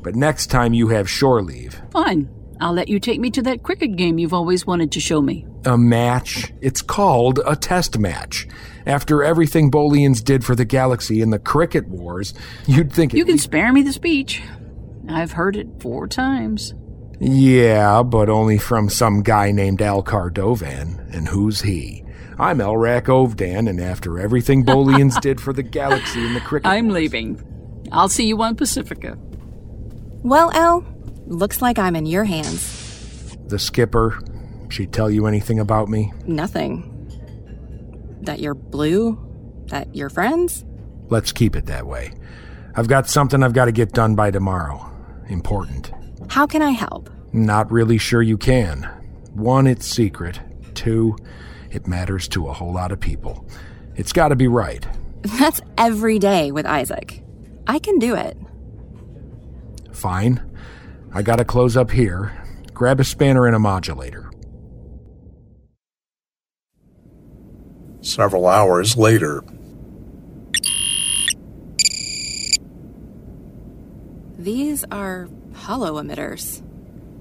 But 0.01 0.15
next 0.15 0.47
time 0.47 0.73
you 0.73 0.89
have 0.89 1.09
shore 1.09 1.41
leave. 1.41 1.81
Fine. 1.91 2.29
I'll 2.59 2.73
let 2.73 2.89
you 2.89 2.99
take 2.99 3.19
me 3.19 3.31
to 3.31 3.41
that 3.43 3.63
cricket 3.63 3.95
game 3.95 4.19
you've 4.19 4.33
always 4.33 4.67
wanted 4.67 4.91
to 4.91 4.99
show 4.99 5.19
me. 5.21 5.47
A 5.65 5.77
match? 5.77 6.53
It's 6.61 6.83
called 6.83 7.39
a 7.45 7.55
test 7.55 7.97
match. 7.97 8.47
After 8.85 9.23
everything 9.23 9.71
Bolians 9.71 10.23
did 10.23 10.45
for 10.45 10.55
the 10.55 10.65
galaxy 10.65 11.21
in 11.21 11.31
the 11.31 11.39
cricket 11.39 11.87
wars, 11.87 12.35
you'd 12.67 12.93
think 12.93 13.13
You 13.13 13.25
can 13.25 13.39
spare 13.39 13.73
me 13.73 13.81
the 13.81 13.93
speech. 13.93 14.43
I've 15.11 15.33
heard 15.33 15.55
it 15.55 15.67
four 15.79 16.07
times. 16.07 16.73
Yeah, 17.19 18.01
but 18.03 18.29
only 18.29 18.57
from 18.57 18.89
some 18.89 19.21
guy 19.21 19.51
named 19.51 19.81
Al 19.81 20.01
Dovan. 20.01 21.07
And 21.13 21.27
who's 21.27 21.61
he? 21.61 22.03
I'm 22.39 22.57
Elrak 22.57 23.03
Ovdan, 23.03 23.69
and 23.69 23.79
after 23.79 24.17
everything 24.19 24.65
Bolians 24.65 25.15
did 25.21 25.39
for 25.39 25.53
the 25.53 25.61
galaxy 25.63 26.25
and 26.25 26.35
the 26.35 26.41
cricket 26.41 26.67
I'm 26.67 26.85
wars, 26.87 26.95
leaving. 26.95 27.87
I'll 27.91 28.09
see 28.09 28.25
you 28.25 28.41
on 28.41 28.55
Pacifica. 28.55 29.17
Well, 30.23 30.49
El, 30.53 30.83
looks 31.27 31.61
like 31.61 31.77
I'm 31.77 31.95
in 31.95 32.05
your 32.07 32.23
hands. 32.23 33.37
the 33.47 33.59
skipper, 33.59 34.19
she 34.69 34.87
tell 34.87 35.09
you 35.11 35.27
anything 35.27 35.59
about 35.59 35.89
me? 35.89 36.11
Nothing. 36.25 36.87
That 38.21 38.39
you're 38.39 38.53
blue? 38.55 39.19
That 39.67 39.93
you're 39.95 40.09
friends? 40.09 40.63
Let's 41.09 41.31
keep 41.31 41.55
it 41.55 41.65
that 41.67 41.85
way. 41.85 42.13
I've 42.75 42.87
got 42.87 43.07
something 43.09 43.43
I've 43.43 43.53
got 43.53 43.65
to 43.65 43.71
get 43.71 43.91
done 43.91 44.15
by 44.15 44.31
tomorrow. 44.31 44.90
Important. 45.31 45.91
How 46.27 46.45
can 46.45 46.61
I 46.61 46.71
help? 46.71 47.09
Not 47.31 47.71
really 47.71 47.97
sure 47.97 48.21
you 48.21 48.37
can. 48.37 48.83
One, 49.33 49.65
it's 49.65 49.87
secret. 49.87 50.39
Two, 50.73 51.15
it 51.71 51.87
matters 51.87 52.27
to 52.29 52.47
a 52.47 52.53
whole 52.53 52.73
lot 52.73 52.91
of 52.91 52.99
people. 52.99 53.47
It's 53.95 54.11
got 54.11 54.27
to 54.27 54.35
be 54.35 54.47
right. 54.47 54.85
That's 55.21 55.61
every 55.77 56.19
day 56.19 56.51
with 56.51 56.65
Isaac. 56.65 57.23
I 57.65 57.79
can 57.79 57.97
do 57.97 58.13
it. 58.15 58.37
Fine. 59.93 60.41
I 61.13 61.21
gotta 61.21 61.45
close 61.45 61.77
up 61.77 61.91
here. 61.91 62.33
Grab 62.73 62.99
a 62.99 63.03
spanner 63.03 63.45
and 63.45 63.55
a 63.55 63.59
modulator. 63.59 64.31
Several 68.01 68.47
hours 68.47 68.97
later, 68.97 69.43
These 74.41 74.83
are 74.85 75.29
holo 75.53 76.01
emitters. 76.01 76.63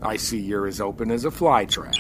I 0.01 0.17
see 0.17 0.41
you're 0.41 0.67
as 0.67 0.81
open 0.81 1.11
as 1.11 1.27
a 1.27 1.31
fly 1.31 1.67
trap. 1.67 1.93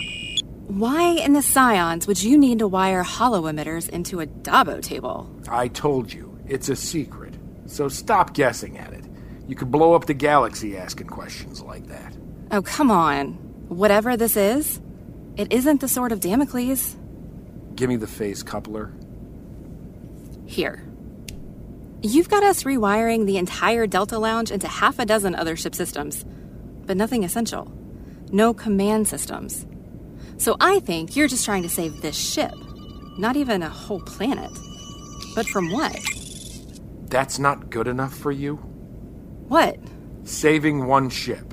Why 0.68 1.10
in 1.10 1.34
the 1.34 1.42
Scions 1.42 2.06
would 2.06 2.22
you 2.22 2.38
need 2.38 2.60
to 2.60 2.66
wire 2.66 3.02
holo 3.02 3.42
emitters 3.42 3.86
into 3.90 4.20
a 4.20 4.26
Dabo 4.26 4.80
table? 4.80 5.30
I 5.46 5.68
told 5.68 6.10
you, 6.10 6.38
it's 6.48 6.70
a 6.70 6.76
secret. 6.76 7.34
So 7.66 7.86
stop 7.86 8.32
guessing 8.32 8.78
at 8.78 8.94
it. 8.94 9.04
You 9.46 9.56
could 9.56 9.70
blow 9.70 9.92
up 9.92 10.06
the 10.06 10.14
galaxy 10.14 10.78
asking 10.78 11.08
questions 11.08 11.60
like 11.60 11.86
that. 11.88 12.16
Oh, 12.50 12.62
come 12.62 12.90
on. 12.90 13.34
Whatever 13.68 14.16
this 14.16 14.38
is, 14.38 14.80
it 15.36 15.52
isn't 15.52 15.82
the 15.82 15.88
sword 15.88 16.12
of 16.12 16.20
Damocles. 16.20 16.96
Give 17.74 17.90
me 17.90 17.96
the 17.96 18.06
phase 18.06 18.42
coupler. 18.42 18.90
Here. 20.46 20.89
You've 22.02 22.30
got 22.30 22.42
us 22.42 22.62
rewiring 22.62 23.26
the 23.26 23.36
entire 23.36 23.86
Delta 23.86 24.18
Lounge 24.18 24.50
into 24.50 24.66
half 24.66 24.98
a 24.98 25.04
dozen 25.04 25.34
other 25.34 25.54
ship 25.54 25.74
systems, 25.74 26.24
but 26.86 26.96
nothing 26.96 27.24
essential. 27.24 27.70
No 28.32 28.54
command 28.54 29.06
systems. 29.06 29.66
So 30.38 30.56
I 30.60 30.80
think 30.80 31.14
you're 31.14 31.28
just 31.28 31.44
trying 31.44 31.62
to 31.62 31.68
save 31.68 32.00
this 32.00 32.16
ship, 32.16 32.54
not 33.18 33.36
even 33.36 33.62
a 33.62 33.68
whole 33.68 34.00
planet. 34.00 34.50
But 35.34 35.46
from 35.46 35.70
what? 35.70 35.94
That's 37.10 37.38
not 37.38 37.68
good 37.68 37.86
enough 37.86 38.16
for 38.16 38.32
you? 38.32 38.56
What? 39.48 39.76
Saving 40.24 40.86
one 40.86 41.10
ship. 41.10 41.52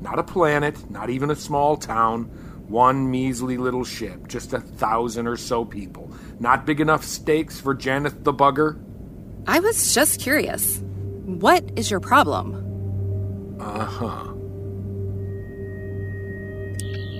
Not 0.00 0.20
a 0.20 0.22
planet, 0.22 0.88
not 0.88 1.10
even 1.10 1.32
a 1.32 1.36
small 1.36 1.76
town. 1.76 2.26
One 2.68 3.10
measly 3.10 3.56
little 3.56 3.84
ship, 3.84 4.28
just 4.28 4.52
a 4.52 4.60
thousand 4.60 5.26
or 5.26 5.36
so 5.36 5.64
people. 5.64 6.12
Not 6.38 6.66
big 6.66 6.80
enough 6.80 7.02
stakes 7.02 7.60
for 7.60 7.74
Janeth 7.74 8.22
the 8.22 8.32
Bugger? 8.32 8.80
I 9.48 9.60
was 9.60 9.94
just 9.94 10.20
curious. 10.20 10.78
What 11.24 11.64
is 11.74 11.90
your 11.90 12.00
problem? 12.00 12.54
Uh 13.58 13.84
huh. 13.86 14.34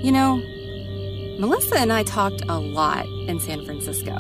You 0.02 0.12
know, 0.12 0.36
Melissa 1.40 1.78
and 1.78 1.90
I 1.90 2.02
talked 2.02 2.42
a 2.46 2.58
lot 2.58 3.06
in 3.06 3.40
San 3.40 3.64
Francisco. 3.64 4.12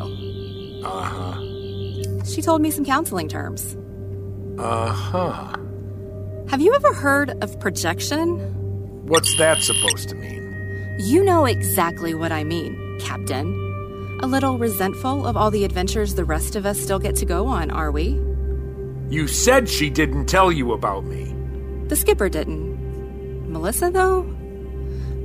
Uh 0.84 1.02
huh. 1.02 2.24
She 2.24 2.40
told 2.40 2.62
me 2.62 2.70
some 2.70 2.86
counseling 2.86 3.28
terms. 3.28 3.76
Uh 4.58 4.90
huh. 4.90 5.54
Have 6.48 6.62
you 6.62 6.74
ever 6.74 6.94
heard 6.94 7.30
of 7.42 7.60
projection? 7.60 8.38
What's 9.06 9.36
that 9.36 9.60
supposed 9.60 10.08
to 10.08 10.14
mean? 10.14 10.96
You 10.98 11.22
know 11.22 11.44
exactly 11.44 12.14
what 12.14 12.32
I 12.32 12.42
mean, 12.42 12.98
Captain. 13.00 13.67
A 14.20 14.26
little 14.26 14.58
resentful 14.58 15.26
of 15.26 15.36
all 15.36 15.50
the 15.50 15.64
adventures 15.64 16.14
the 16.16 16.24
rest 16.24 16.56
of 16.56 16.66
us 16.66 16.78
still 16.80 16.98
get 16.98 17.14
to 17.16 17.24
go 17.24 17.46
on, 17.46 17.70
are 17.70 17.92
we? 17.92 18.18
You 19.08 19.28
said 19.28 19.68
she 19.68 19.88
didn't 19.90 20.26
tell 20.26 20.50
you 20.50 20.72
about 20.72 21.04
me. 21.04 21.32
The 21.86 21.94
skipper 21.96 22.28
didn't. 22.28 23.50
Melissa, 23.50 23.90
though? 23.90 24.24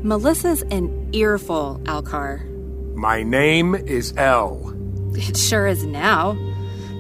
Melissa's 0.04 0.62
an 0.70 1.10
earful, 1.12 1.82
Elrak. 1.86 2.46
My 2.94 3.24
name 3.24 3.74
is 3.74 4.14
El. 4.16 4.74
It 5.16 5.38
sure 5.38 5.66
is 5.66 5.84
now. 5.86 6.38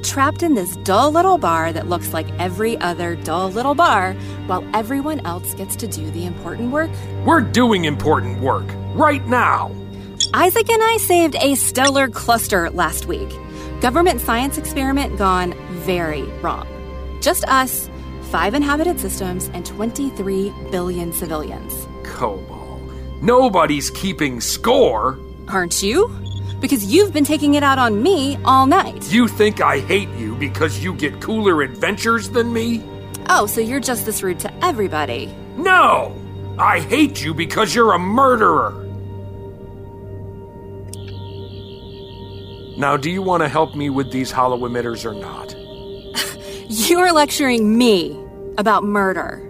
trapped 0.03 0.43
in 0.43 0.55
this 0.55 0.75
dull 0.77 1.11
little 1.11 1.37
bar 1.37 1.71
that 1.71 1.87
looks 1.87 2.11
like 2.11 2.27
every 2.39 2.77
other 2.79 3.15
dull 3.15 3.49
little 3.49 3.75
bar 3.75 4.13
while 4.47 4.67
everyone 4.73 5.25
else 5.25 5.53
gets 5.53 5.75
to 5.77 5.87
do 5.87 6.09
the 6.11 6.25
important 6.25 6.71
work? 6.71 6.91
We're 7.25 7.41
doing 7.41 7.85
important 7.85 8.41
work 8.41 8.65
right 8.95 9.25
now. 9.27 9.71
Isaac 10.33 10.69
and 10.69 10.81
I 10.81 10.97
saved 10.97 11.35
a 11.35 11.55
stellar 11.55 12.07
cluster 12.07 12.69
last 12.69 13.07
week. 13.07 13.29
Government 13.81 14.21
science 14.21 14.57
experiment 14.57 15.17
gone 15.17 15.53
very 15.83 16.23
wrong. 16.41 16.67
Just 17.21 17.43
us, 17.45 17.89
five 18.23 18.53
inhabited 18.53 18.99
systems, 18.99 19.49
and 19.53 19.65
23 19.65 20.53
billion 20.71 21.11
civilians. 21.13 21.73
Cobol, 22.03 22.79
nobody's 23.21 23.89
keeping 23.91 24.39
score. 24.39 25.19
Aren't 25.47 25.83
you? 25.83 26.09
Because 26.61 26.85
you've 26.85 27.11
been 27.11 27.25
taking 27.25 27.55
it 27.55 27.63
out 27.63 27.77
on 27.77 28.01
me 28.01 28.37
all 28.45 28.67
night. 28.67 29.11
You 29.11 29.27
think 29.27 29.61
I 29.61 29.79
hate 29.79 30.09
you 30.09 30.35
because 30.35 30.83
you 30.83 30.93
get 30.93 31.19
cooler 31.19 31.61
adventures 31.61 32.29
than 32.29 32.53
me? 32.53 32.83
Oh, 33.29 33.45
so 33.45 33.59
you're 33.61 33.79
just 33.79 34.05
this 34.05 34.23
rude 34.23 34.39
to 34.41 34.65
everybody. 34.65 35.33
No! 35.57 36.15
I 36.57 36.79
hate 36.79 37.23
you 37.23 37.33
because 37.33 37.73
you're 37.73 37.93
a 37.93 37.99
murderer! 37.99 38.82
Now, 42.77 42.97
do 42.97 43.11
you 43.11 43.21
want 43.21 43.43
to 43.43 43.49
help 43.49 43.75
me 43.75 43.89
with 43.89 44.11
these 44.11 44.31
holo 44.31 44.57
emitters 44.67 45.05
or 45.05 45.13
not? 45.13 45.55
You're 46.89 47.11
lecturing 47.11 47.77
me 47.77 48.19
about 48.57 48.83
murder. 48.83 49.47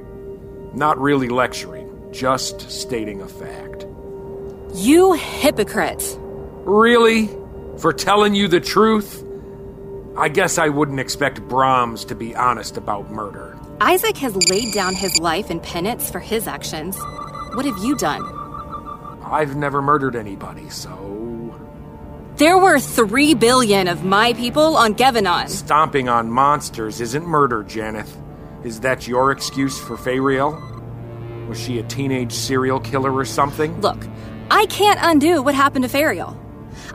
Not 0.73 0.99
really 0.99 1.29
lecturing, 1.29 2.11
just 2.11 2.69
stating 2.69 3.21
a 3.21 3.27
fact. 3.27 3.85
You 4.73 5.13
hypocrite. 5.13 6.17
Really? 6.65 7.29
For 7.77 7.93
telling 7.93 8.35
you 8.35 8.47
the 8.47 8.59
truth? 8.59 9.23
I 10.17 10.27
guess 10.27 10.57
I 10.57 10.67
wouldn't 10.69 10.99
expect 10.99 11.41
Brahms 11.47 12.03
to 12.05 12.15
be 12.15 12.35
honest 12.35 12.75
about 12.77 13.09
murder. 13.09 13.57
Isaac 13.79 14.17
has 14.17 14.35
laid 14.49 14.73
down 14.73 14.95
his 14.95 15.17
life 15.19 15.49
in 15.49 15.59
penance 15.59 16.11
for 16.11 16.19
his 16.19 16.45
actions. 16.45 16.97
What 17.53 17.65
have 17.65 17.77
you 17.83 17.95
done? 17.95 18.21
I've 19.23 19.55
never 19.55 19.81
murdered 19.81 20.15
anybody, 20.15 20.69
so. 20.69 21.12
There 22.37 22.57
were 22.57 22.79
three 22.79 23.35
billion 23.35 23.87
of 23.87 24.03
my 24.03 24.33
people 24.33 24.75
on 24.75 24.95
Gevanon. 24.95 25.47
Stomping 25.49 26.09
on 26.09 26.31
monsters 26.31 26.99
isn't 26.99 27.27
murder, 27.27 27.63
Janeth. 27.63 28.09
Is 28.63 28.79
that 28.79 29.07
your 29.07 29.29
excuse 29.29 29.79
for 29.79 29.95
Fayriel? 29.97 30.59
Was 31.47 31.59
she 31.59 31.77
a 31.77 31.83
teenage 31.83 32.31
serial 32.31 32.79
killer 32.79 33.13
or 33.13 33.25
something? 33.25 33.79
Look, 33.81 34.07
I 34.49 34.65
can't 34.65 34.99
undo 35.03 35.43
what 35.43 35.53
happened 35.53 35.83
to 35.83 35.89
Fariel. 35.89 36.35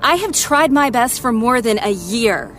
I 0.03 0.17
have 0.17 0.33
tried 0.33 0.73
my 0.73 0.91
best 0.91 1.21
for 1.21 1.33
more 1.33 1.63
than 1.63 1.79
a 1.79 1.91
year 1.91 2.53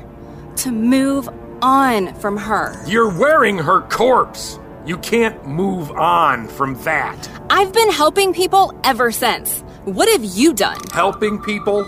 to 0.57 0.71
move 0.71 1.27
on 1.61 2.13
from 2.15 2.37
her. 2.37 2.81
You're 2.87 3.09
wearing 3.09 3.57
her 3.57 3.81
corpse. 3.81 4.57
You 4.85 4.97
can't 4.99 5.45
move 5.45 5.91
on 5.91 6.47
from 6.47 6.81
that. 6.83 7.29
I've 7.49 7.73
been 7.73 7.91
helping 7.91 8.33
people 8.33 8.79
ever 8.85 9.11
since. 9.11 9.59
What 9.83 10.07
have 10.09 10.23
you 10.23 10.53
done? 10.53 10.79
Helping 10.93 11.41
people? 11.41 11.85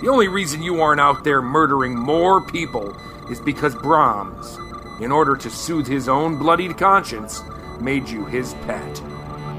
The 0.00 0.08
only 0.10 0.28
reason 0.28 0.62
you 0.62 0.80
aren't 0.80 1.00
out 1.00 1.24
there 1.24 1.40
murdering 1.40 1.96
more 1.96 2.40
people 2.40 2.96
is 3.30 3.40
because 3.40 3.74
Brahms, 3.74 4.58
in 5.00 5.10
order 5.10 5.36
to 5.36 5.48
soothe 5.50 5.86
his 5.86 6.08
own 6.08 6.36
bloodied 6.36 6.76
conscience, 6.76 7.42
made 7.80 8.08
you 8.08 8.24
his 8.26 8.54
pet. 8.66 9.02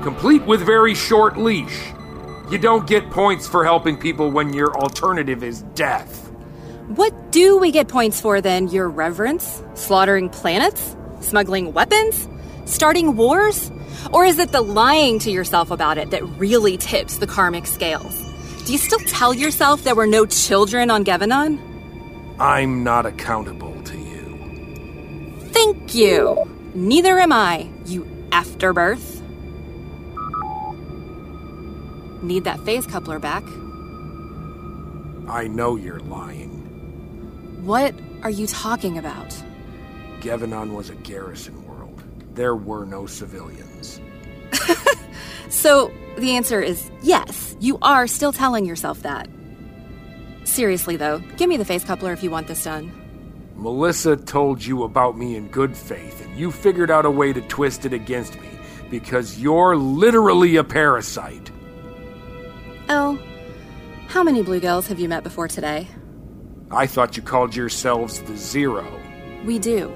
Complete 0.03 0.45
with 0.45 0.61
very 0.61 0.93
short 0.93 1.37
leash. 1.37 1.91
You 2.51 2.59
don't 2.59 2.85
get 2.85 3.09
points 3.09 3.47
for 3.47 3.63
helping 3.63 3.97
people 3.97 4.29
when 4.29 4.53
your 4.53 4.75
alternative 4.77 5.43
is 5.43 5.63
death. 5.73 6.29
What 6.89 7.31
do 7.31 7.57
we 7.57 7.71
get 7.71 7.87
points 7.87 8.21
for 8.21 8.39
then, 8.39 8.67
Your 8.67 8.87
Reverence? 8.87 9.63
Slaughtering 9.73 10.29
planets? 10.29 10.95
Smuggling 11.21 11.73
weapons? 11.73 12.27
Starting 12.65 13.15
wars? 13.15 13.71
Or 14.13 14.25
is 14.25 14.37
it 14.37 14.51
the 14.51 14.61
lying 14.61 15.17
to 15.19 15.31
yourself 15.31 15.71
about 15.71 15.97
it 15.97 16.11
that 16.11 16.23
really 16.37 16.77
tips 16.77 17.17
the 17.17 17.25
karmic 17.25 17.65
scales? 17.65 18.21
Do 18.65 18.71
you 18.71 18.77
still 18.79 18.99
tell 18.99 19.33
yourself 19.33 19.83
there 19.83 19.95
were 19.95 20.07
no 20.07 20.25
children 20.25 20.89
on 20.89 21.05
Gevanon? 21.05 21.59
I'm 22.39 22.83
not 22.83 23.05
accountable 23.05 23.79
to 23.83 23.97
you. 23.97 25.37
Thank 25.51 25.93
you. 25.93 26.43
Neither 26.73 27.19
am 27.19 27.31
I, 27.31 27.69
you 27.85 28.07
afterbirth. 28.31 29.21
Need 32.23 32.43
that 32.45 32.59
phase 32.65 32.87
coupler 32.87 33.19
back. 33.19 33.43
I 35.29 35.47
know 35.47 35.75
you're 35.75 35.99
lying. 35.99 36.51
What 37.63 37.93
are 38.23 38.31
you 38.31 38.47
talking 38.47 38.97
about? 38.97 39.29
Gevanon 40.21 40.73
was 40.73 40.89
a 40.89 40.95
garrison 40.95 41.63
world. 41.67 42.03
There 42.33 42.55
were 42.55 42.85
no 42.85 43.05
civilians. 43.05 44.01
So, 45.49 45.91
the 46.17 46.31
answer 46.31 46.61
is 46.61 46.89
yes, 47.01 47.55
you 47.59 47.77
are 47.81 48.07
still 48.07 48.31
telling 48.31 48.65
yourself 48.65 49.01
that. 49.03 49.27
Seriously, 50.43 50.95
though, 50.95 51.19
give 51.37 51.49
me 51.49 51.57
the 51.57 51.65
phase 51.65 51.83
coupler 51.83 52.13
if 52.13 52.23
you 52.23 52.29
want 52.29 52.47
this 52.47 52.63
done. 52.63 52.91
Melissa 53.55 54.15
told 54.15 54.63
you 54.63 54.83
about 54.83 55.17
me 55.17 55.35
in 55.35 55.47
good 55.47 55.75
faith, 55.75 56.23
and 56.23 56.37
you 56.37 56.51
figured 56.51 56.91
out 56.91 57.05
a 57.05 57.11
way 57.11 57.33
to 57.33 57.41
twist 57.41 57.85
it 57.85 57.93
against 57.93 58.39
me 58.39 58.49
because 58.89 59.39
you're 59.39 59.75
literally 59.75 60.57
a 60.57 60.63
parasite. 60.63 61.51
Oh, 62.89 63.19
how 64.07 64.23
many 64.23 64.43
bluegills 64.43 64.87
have 64.87 64.99
you 64.99 65.09
met 65.09 65.23
before 65.23 65.47
today? 65.47 65.87
I 66.71 66.85
thought 66.87 67.17
you 67.17 67.23
called 67.23 67.55
yourselves 67.55 68.21
the 68.21 68.35
Zero. 68.35 68.85
We 69.45 69.59
do. 69.59 69.89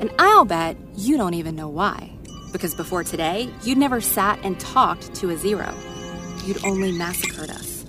And 0.00 0.12
I'll 0.18 0.44
bet 0.44 0.76
you 0.96 1.16
don't 1.16 1.34
even 1.34 1.54
know 1.54 1.68
why. 1.68 2.11
Because 2.52 2.74
before 2.74 3.02
today, 3.02 3.52
you'd 3.62 3.78
never 3.78 4.00
sat 4.00 4.38
and 4.44 4.60
talked 4.60 5.14
to 5.16 5.30
a 5.30 5.36
zero. 5.36 5.74
You'd 6.44 6.64
only 6.64 6.92
massacred 6.92 7.50
us. 7.50 7.84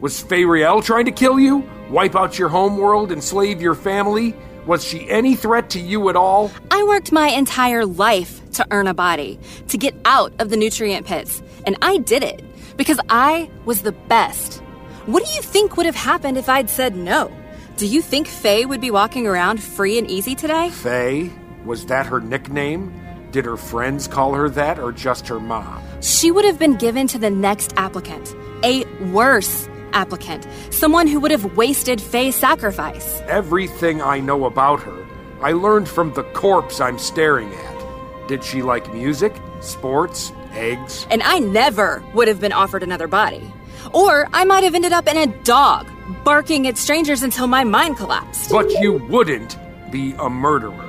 Was 0.00 0.22
Fayriel 0.22 0.84
trying 0.84 1.04
to 1.06 1.12
kill 1.12 1.38
you? 1.38 1.68
Wipe 1.88 2.16
out 2.16 2.38
your 2.38 2.48
homeworld, 2.48 3.12
enslave 3.12 3.62
your 3.62 3.74
family? 3.74 4.34
Was 4.66 4.84
she 4.84 5.08
any 5.10 5.34
threat 5.34 5.70
to 5.70 5.80
you 5.80 6.08
at 6.08 6.16
all? 6.16 6.50
I 6.70 6.82
worked 6.84 7.12
my 7.12 7.28
entire 7.28 7.84
life 7.84 8.40
to 8.52 8.66
earn 8.70 8.86
a 8.86 8.94
body, 8.94 9.38
to 9.68 9.78
get 9.78 9.94
out 10.04 10.32
of 10.40 10.50
the 10.50 10.56
nutrient 10.56 11.06
pits. 11.06 11.42
And 11.66 11.76
I 11.82 11.98
did 11.98 12.22
it 12.22 12.44
because 12.76 13.00
I 13.08 13.50
was 13.64 13.82
the 13.82 13.92
best. 13.92 14.58
What 15.06 15.24
do 15.24 15.32
you 15.32 15.42
think 15.42 15.76
would 15.76 15.86
have 15.86 15.96
happened 15.96 16.38
if 16.38 16.48
I'd 16.48 16.70
said 16.70 16.96
no? 16.96 17.30
Do 17.76 17.86
you 17.86 18.02
think 18.02 18.28
Faye 18.28 18.66
would 18.66 18.80
be 18.80 18.90
walking 18.90 19.26
around 19.26 19.62
free 19.62 19.98
and 19.98 20.08
easy 20.10 20.34
today? 20.34 20.70
Faye? 20.70 21.30
Was 21.64 21.86
that 21.86 22.06
her 22.06 22.20
nickname? 22.20 22.92
Did 23.32 23.46
her 23.46 23.56
friends 23.56 24.06
call 24.06 24.34
her 24.34 24.50
that 24.50 24.78
or 24.78 24.92
just 24.92 25.26
her 25.28 25.40
mom? 25.40 25.82
She 26.02 26.30
would 26.30 26.44
have 26.44 26.58
been 26.58 26.76
given 26.76 27.06
to 27.08 27.18
the 27.18 27.30
next 27.30 27.72
applicant, 27.78 28.36
a 28.62 28.84
worse 29.10 29.70
applicant, 29.94 30.46
someone 30.68 31.06
who 31.06 31.18
would 31.18 31.30
have 31.30 31.56
wasted 31.56 31.98
Faye's 31.98 32.36
sacrifice. 32.36 33.22
Everything 33.28 34.02
I 34.02 34.20
know 34.20 34.44
about 34.44 34.82
her, 34.82 35.06
I 35.40 35.52
learned 35.52 35.88
from 35.88 36.12
the 36.12 36.24
corpse 36.34 36.78
I'm 36.78 36.98
staring 36.98 37.50
at. 37.54 38.28
Did 38.28 38.44
she 38.44 38.60
like 38.60 38.92
music, 38.92 39.34
sports, 39.62 40.30
eggs? 40.52 41.06
And 41.10 41.22
I 41.22 41.38
never 41.38 42.04
would 42.12 42.28
have 42.28 42.38
been 42.38 42.52
offered 42.52 42.82
another 42.82 43.08
body. 43.08 43.50
Or 43.94 44.28
I 44.34 44.44
might 44.44 44.62
have 44.62 44.74
ended 44.74 44.92
up 44.92 45.08
in 45.08 45.16
a 45.16 45.26
dog, 45.42 45.88
barking 46.22 46.66
at 46.66 46.76
strangers 46.76 47.22
until 47.22 47.46
my 47.46 47.64
mind 47.64 47.96
collapsed. 47.96 48.50
But 48.50 48.70
you 48.72 48.92
wouldn't 49.08 49.56
be 49.90 50.12
a 50.18 50.28
murderer. 50.28 50.88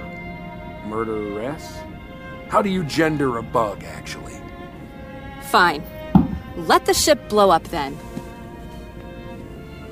Murderess? 0.87 1.82
How 2.53 2.61
do 2.61 2.69
you 2.69 2.83
gender 2.83 3.39
a 3.39 3.41
bug, 3.41 3.83
actually? 3.83 4.39
Fine. 5.49 5.83
Let 6.55 6.85
the 6.85 6.93
ship 6.93 7.27
blow 7.27 7.49
up 7.49 7.63
then. 7.69 7.97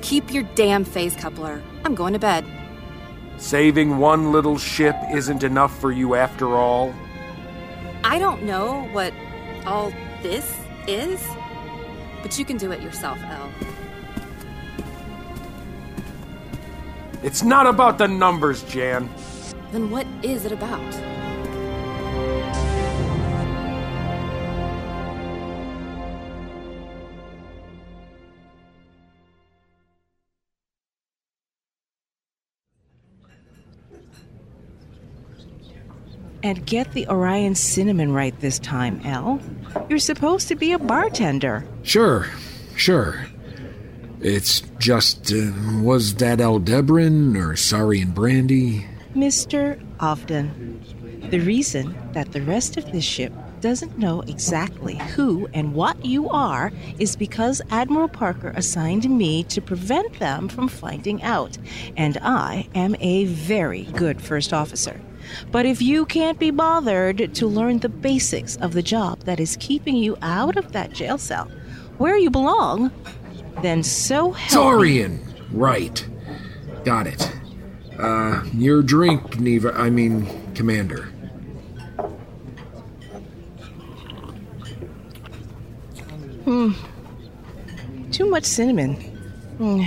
Keep 0.00 0.32
your 0.32 0.44
damn 0.54 0.84
phase 0.84 1.16
coupler. 1.16 1.60
I'm 1.84 1.96
going 1.96 2.12
to 2.12 2.20
bed. 2.20 2.44
Saving 3.36 3.98
one 3.98 4.30
little 4.30 4.58
ship 4.58 4.94
isn't 5.12 5.42
enough 5.42 5.76
for 5.80 5.90
you 5.90 6.14
after 6.14 6.54
all? 6.56 6.94
I 8.04 8.20
don't 8.20 8.44
know 8.44 8.88
what 8.92 9.12
all 9.66 9.92
this 10.22 10.48
is, 10.86 11.20
but 12.22 12.38
you 12.38 12.44
can 12.44 12.58
do 12.58 12.70
it 12.70 12.80
yourself, 12.80 13.18
El. 13.24 13.50
It's 17.24 17.42
not 17.42 17.66
about 17.66 17.98
the 17.98 18.06
numbers, 18.06 18.62
Jan. 18.62 19.10
Then 19.72 19.90
what 19.90 20.06
is 20.22 20.44
it 20.44 20.52
about? 20.52 21.21
And 36.42 36.64
get 36.66 36.92
the 36.92 37.06
Orion 37.08 37.54
cinnamon 37.54 38.12
right 38.12 38.38
this 38.40 38.58
time, 38.58 39.00
El. 39.04 39.40
You're 39.88 39.98
supposed 39.98 40.48
to 40.48 40.56
be 40.56 40.72
a 40.72 40.78
bartender. 40.78 41.64
Sure, 41.82 42.26
sure. 42.76 43.26
It's 44.20 44.62
just, 44.78 45.32
uh, 45.32 45.50
was 45.80 46.14
that 46.16 46.40
Aldebaran 46.40 47.36
or 47.36 47.56
Saurian 47.56 48.12
Brandy? 48.12 48.86
Mr. 49.14 49.80
Ovdan, 49.98 51.30
the 51.30 51.40
reason 51.40 51.96
that 52.12 52.32
the 52.32 52.42
rest 52.42 52.76
of 52.76 52.90
this 52.92 53.04
ship 53.04 53.32
doesn't 53.60 53.98
know 53.98 54.22
exactly 54.22 54.96
who 55.14 55.48
and 55.54 55.74
what 55.74 56.04
you 56.04 56.28
are 56.28 56.72
is 56.98 57.14
because 57.14 57.62
Admiral 57.70 58.08
Parker 58.08 58.52
assigned 58.56 59.08
me 59.08 59.44
to 59.44 59.60
prevent 59.60 60.18
them 60.18 60.48
from 60.48 60.66
finding 60.66 61.22
out, 61.22 61.56
and 61.96 62.18
I 62.22 62.68
am 62.74 62.96
a 63.00 63.26
very 63.26 63.84
good 63.84 64.20
first 64.20 64.52
officer. 64.52 65.00
But 65.50 65.66
if 65.66 65.80
you 65.82 66.06
can't 66.06 66.38
be 66.38 66.50
bothered 66.50 67.34
to 67.34 67.46
learn 67.46 67.78
the 67.78 67.88
basics 67.88 68.56
of 68.56 68.72
the 68.72 68.82
job 68.82 69.20
that 69.20 69.40
is 69.40 69.56
keeping 69.60 69.96
you 69.96 70.16
out 70.22 70.56
of 70.56 70.72
that 70.72 70.92
jail 70.92 71.18
cell, 71.18 71.50
where 71.98 72.16
you 72.16 72.30
belong, 72.30 72.90
then 73.62 73.82
so 73.82 74.32
help 74.32 74.50
me- 74.50 74.70
Saurian! 74.70 75.34
Right. 75.52 76.04
Got 76.84 77.06
it. 77.06 77.32
Uh, 77.98 78.42
your 78.54 78.82
drink, 78.82 79.38
Neva. 79.38 79.72
I 79.74 79.90
mean, 79.90 80.26
Commander. 80.54 81.08
Hmm. 86.44 86.72
Too 88.10 88.28
much 88.28 88.44
cinnamon. 88.44 88.94
Hmm. 89.58 89.82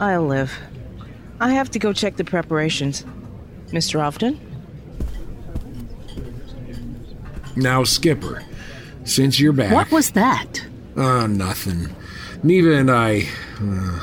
I'll 0.00 0.26
live. 0.26 0.52
I 1.40 1.52
have 1.52 1.70
to 1.72 1.78
go 1.78 1.92
check 1.92 2.16
the 2.16 2.24
preparations. 2.24 3.04
Mr. 3.72 4.00
Ovdan? 4.00 4.38
Now, 7.56 7.84
Skipper, 7.84 8.42
since 9.04 9.40
you're 9.40 9.52
back. 9.52 9.72
What 9.72 9.90
was 9.90 10.12
that? 10.12 10.64
Uh, 10.96 11.26
nothing. 11.26 11.94
Neva 12.42 12.72
and 12.72 12.90
I. 12.90 13.28
Uh, 13.60 14.00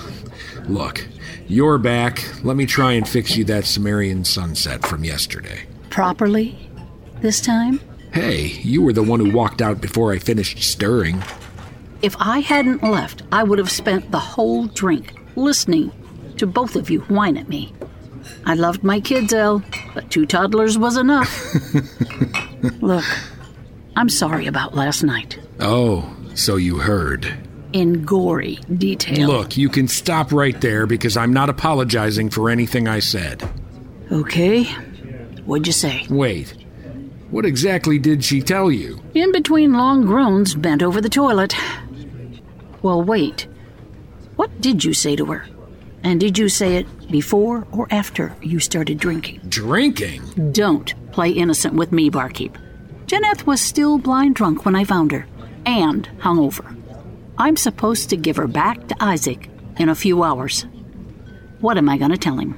look, 0.67 1.07
you're 1.47 1.77
back. 1.77 2.23
Let 2.43 2.55
me 2.55 2.65
try 2.65 2.93
and 2.93 3.07
fix 3.07 3.35
you 3.35 3.43
that 3.45 3.65
Sumerian 3.65 4.23
sunset 4.23 4.85
from 4.85 5.03
yesterday. 5.03 5.65
Properly? 5.89 6.69
This 7.21 7.41
time? 7.41 7.81
Hey, 8.13 8.59
you 8.63 8.81
were 8.81 8.93
the 8.93 9.03
one 9.03 9.19
who 9.19 9.31
walked 9.31 9.61
out 9.61 9.81
before 9.81 10.13
I 10.13 10.19
finished 10.19 10.63
stirring. 10.63 11.23
If 12.01 12.15
I 12.19 12.39
hadn't 12.39 12.83
left, 12.83 13.23
I 13.31 13.43
would 13.43 13.59
have 13.59 13.69
spent 13.69 14.11
the 14.11 14.19
whole 14.19 14.65
drink 14.67 15.15
listening 15.35 15.91
to 16.37 16.47
both 16.47 16.75
of 16.75 16.89
you 16.89 17.01
whine 17.01 17.37
at 17.37 17.49
me. 17.49 17.73
I 18.45 18.53
loved 18.53 18.83
my 18.83 18.99
kids, 18.99 19.33
El, 19.33 19.63
but 19.93 20.09
two 20.09 20.25
toddlers 20.25 20.77
was 20.77 20.97
enough. 20.97 21.53
Look, 22.81 23.05
I'm 23.95 24.09
sorry 24.09 24.47
about 24.47 24.75
last 24.75 25.03
night. 25.03 25.39
Oh, 25.59 26.15
so 26.35 26.55
you 26.55 26.77
heard. 26.77 27.37
In 27.73 28.03
gory 28.03 28.55
detail. 28.77 29.27
Look, 29.27 29.57
you 29.57 29.69
can 29.69 29.87
stop 29.87 30.31
right 30.31 30.59
there 30.59 30.87
because 30.87 31.15
I'm 31.17 31.33
not 31.33 31.49
apologizing 31.49 32.29
for 32.29 32.49
anything 32.49 32.87
I 32.87 32.99
said. 32.99 33.47
Okay. 34.11 34.63
What'd 35.45 35.67
you 35.67 35.73
say? 35.73 36.05
Wait. 36.09 36.53
What 37.29 37.45
exactly 37.45 37.99
did 37.99 38.23
she 38.23 38.41
tell 38.41 38.71
you? 38.71 38.99
In 39.13 39.31
between 39.31 39.73
long 39.73 40.05
groans, 40.05 40.55
bent 40.55 40.81
over 40.81 40.99
the 40.99 41.09
toilet. 41.09 41.53
Well, 42.81 43.03
wait. 43.03 43.47
What 44.35 44.61
did 44.61 44.83
you 44.83 44.93
say 44.93 45.15
to 45.15 45.25
her? 45.25 45.45
And 46.03 46.19
did 46.19 46.37
you 46.37 46.49
say 46.49 46.77
it 46.77 47.11
before 47.11 47.67
or 47.71 47.87
after 47.91 48.35
you 48.41 48.59
started 48.59 48.99
drinking? 48.99 49.41
Drinking? 49.49 50.51
Don't 50.53 50.93
play 51.11 51.31
innocent 51.31 51.75
with 51.75 51.91
me, 51.91 52.09
barkeep. 52.09 52.57
Janeth 53.07 53.45
was 53.45 53.59
still 53.59 53.97
blind 53.97 54.35
drunk 54.35 54.65
when 54.65 54.75
I 54.75 54.83
found 54.83 55.11
her, 55.11 55.25
and 55.65 56.07
hungover. 56.19 56.75
I'm 57.37 57.57
supposed 57.57 58.09
to 58.09 58.17
give 58.17 58.37
her 58.37 58.47
back 58.47 58.87
to 58.87 58.95
Isaac 58.99 59.49
in 59.77 59.89
a 59.89 59.95
few 59.95 60.23
hours. 60.23 60.65
What 61.59 61.77
am 61.77 61.89
I 61.89 61.97
going 61.97 62.11
to 62.11 62.17
tell 62.17 62.37
him? 62.37 62.57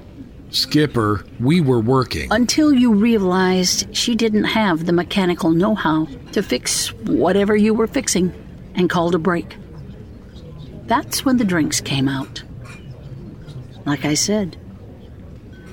Skipper, 0.50 1.24
we 1.40 1.62
were 1.62 1.80
working. 1.80 2.28
Until 2.32 2.74
you 2.74 2.94
realized 2.94 3.96
she 3.96 4.16
didn't 4.16 4.44
have 4.44 4.86
the 4.86 4.92
mechanical 4.92 5.52
know 5.52 5.76
how 5.76 6.08
to 6.34 6.44
fix 6.44 6.92
whatever 6.94 7.56
you 7.56 7.74
were 7.74 7.88
fixing 7.88 8.34
and 8.76 8.90
called 8.90 9.16
a 9.16 9.20
break. 9.20 9.56
That's 10.88 11.24
when 11.24 11.38
the 11.38 11.46
drinks 11.46 11.80
came 11.80 12.10
out. 12.10 12.44
Like 13.86 14.06
I 14.06 14.14
said, 14.14 14.58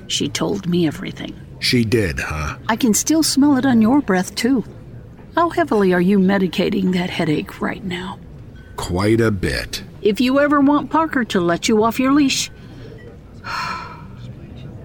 she 0.07 0.27
told 0.27 0.67
me 0.67 0.87
everything. 0.87 1.39
She 1.59 1.83
did, 1.83 2.19
huh? 2.19 2.57
I 2.67 2.75
can 2.75 2.93
still 2.93 3.21
smell 3.21 3.57
it 3.57 3.65
on 3.65 3.81
your 3.81 4.01
breath, 4.01 4.33
too. 4.35 4.63
How 5.35 5.49
heavily 5.49 5.93
are 5.93 6.01
you 6.01 6.19
medicating 6.19 6.93
that 6.93 7.09
headache 7.09 7.61
right 7.61 7.83
now? 7.83 8.19
Quite 8.75 9.21
a 9.21 9.31
bit. 9.31 9.83
If 10.01 10.19
you 10.21 10.39
ever 10.39 10.61
want 10.61 10.89
Parker 10.89 11.23
to 11.25 11.41
let 11.41 11.67
you 11.67 11.83
off 11.83 11.99
your 11.99 12.13
leash, 12.13 12.49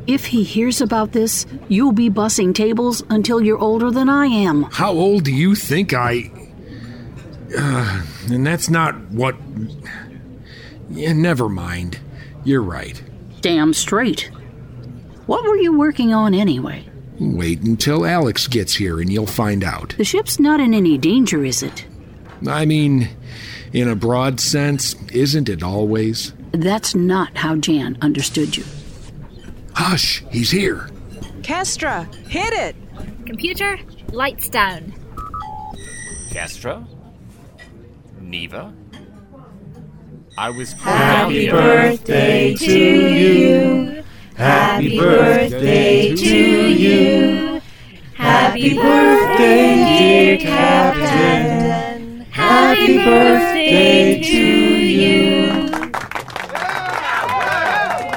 if 0.06 0.26
he 0.26 0.42
hears 0.42 0.80
about 0.80 1.12
this, 1.12 1.46
you'll 1.68 1.92
be 1.92 2.10
bussing 2.10 2.54
tables 2.54 3.02
until 3.08 3.40
you're 3.40 3.58
older 3.58 3.90
than 3.90 4.08
I 4.08 4.26
am. 4.26 4.64
How 4.64 4.92
old 4.92 5.24
do 5.24 5.32
you 5.32 5.54
think 5.54 5.92
I. 5.94 6.30
Uh, 7.56 8.02
and 8.30 8.46
that's 8.46 8.68
not 8.68 8.94
what. 9.10 9.36
Yeah, 10.90 11.12
never 11.12 11.48
mind. 11.48 12.00
You're 12.44 12.62
right. 12.62 13.02
Damn 13.44 13.74
straight. 13.74 14.30
What 15.26 15.44
were 15.44 15.58
you 15.58 15.76
working 15.76 16.14
on 16.14 16.32
anyway? 16.32 16.88
Wait 17.20 17.60
until 17.60 18.06
Alex 18.06 18.48
gets 18.48 18.72
here 18.72 19.02
and 19.02 19.12
you'll 19.12 19.26
find 19.26 19.62
out. 19.62 19.94
The 19.98 20.04
ship's 20.04 20.40
not 20.40 20.60
in 20.60 20.72
any 20.72 20.96
danger, 20.96 21.44
is 21.44 21.62
it? 21.62 21.84
I 22.48 22.64
mean, 22.64 23.10
in 23.74 23.86
a 23.86 23.94
broad 23.94 24.40
sense, 24.40 24.94
isn't 25.12 25.50
it 25.50 25.62
always? 25.62 26.32
That's 26.52 26.94
not 26.94 27.36
how 27.36 27.56
Jan 27.56 27.98
understood 28.00 28.56
you. 28.56 28.64
Hush, 29.74 30.24
he's 30.30 30.50
here. 30.50 30.88
Kestra, 31.42 32.10
hit 32.26 32.54
it! 32.54 32.74
Computer, 33.26 33.78
lights 34.10 34.48
down. 34.48 34.94
Kestra? 36.30 36.86
Neva? 38.22 38.72
I 40.36 40.50
was 40.50 40.72
Happy 40.72 41.48
birthday 41.48 42.54
to 42.54 43.08
you. 43.08 44.02
Happy 44.36 44.98
birthday 44.98 46.12
to 46.12 46.68
you. 46.68 47.60
Happy 48.14 48.74
birthday, 48.74 49.76
dear 49.98 50.38
Captain. 50.38 52.20
Happy 52.32 52.96
birthday 52.96 54.20
to 54.22 54.36
you. 54.36 55.70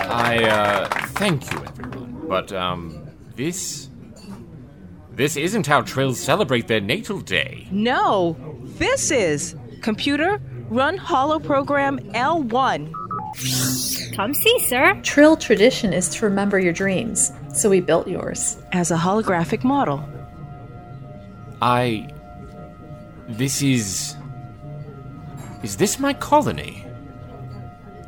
I, 0.09 0.43
uh, 0.43 0.89
thank 1.19 1.51
you, 1.51 1.59
everyone. 1.59 2.25
But, 2.27 2.51
um, 2.51 3.09
this. 3.35 3.89
This 5.11 5.37
isn't 5.37 5.67
how 5.67 5.81
Trills 5.81 6.19
celebrate 6.19 6.67
their 6.67 6.81
natal 6.81 7.21
day. 7.21 7.67
No, 7.69 8.35
this 8.79 9.11
is. 9.11 9.55
Computer, 9.81 10.41
run 10.69 10.97
holo 10.97 11.39
program 11.39 11.99
L1. 12.11 12.91
Come 14.15 14.33
see, 14.33 14.59
sir. 14.67 14.99
Trill 15.03 15.37
tradition 15.37 15.93
is 15.93 16.09
to 16.09 16.25
remember 16.25 16.59
your 16.59 16.73
dreams, 16.73 17.31
so 17.53 17.69
we 17.69 17.81
built 17.81 18.07
yours. 18.07 18.57
As 18.71 18.91
a 18.91 18.97
holographic 18.97 19.63
model. 19.63 20.07
I. 21.61 22.09
This 23.27 23.61
is. 23.61 24.15
Is 25.63 25.77
this 25.77 25.99
my 25.99 26.13
colony? 26.13 26.83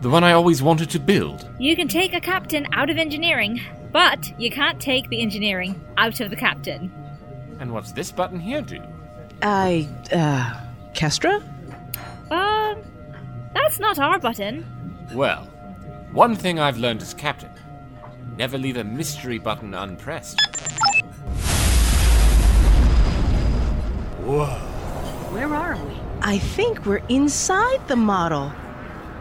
The 0.02 0.10
one 0.10 0.24
I 0.24 0.32
always 0.32 0.64
wanted 0.64 0.90
to 0.92 1.00
build? 1.00 1.50
You 1.60 1.76
can 1.76 1.88
take 1.88 2.14
a 2.14 2.22
captain 2.22 2.66
out 2.74 2.90
of 2.90 2.98
engineering, 2.98 3.60
but 3.92 4.32
you 4.40 4.50
can't 4.50 4.80
take 4.80 5.10
the 5.10 5.22
engineering 5.22 5.80
out 5.98 6.22
of 6.22 6.30
the 6.30 6.38
captain. 6.38 6.92
And 7.60 7.74
what's 7.74 7.92
this 7.92 8.12
button 8.12 8.40
here 8.40 8.62
do? 8.62 8.82
I, 9.42 9.90
uh, 10.14 10.62
Kestra? 10.94 11.44
Um, 12.32 12.82
that's 13.54 13.80
not 13.80 14.00
our 14.00 14.20
button. 14.20 14.66
Well, 15.14 15.44
one 16.12 16.36
thing 16.36 16.60
I've 16.60 16.78
learned 16.78 17.02
as 17.02 17.14
captain 17.14 17.52
never 18.38 18.58
leave 18.58 18.78
a 18.78 18.84
mystery 18.84 19.38
button 19.38 19.74
unpressed. 19.74 20.40
Whoa. 24.24 24.46
Where 25.34 25.54
are 25.54 25.76
we? 25.76 25.94
I 26.22 26.38
think 26.38 26.86
we're 26.86 27.04
inside 27.10 27.86
the 27.88 27.96
model. 27.96 28.52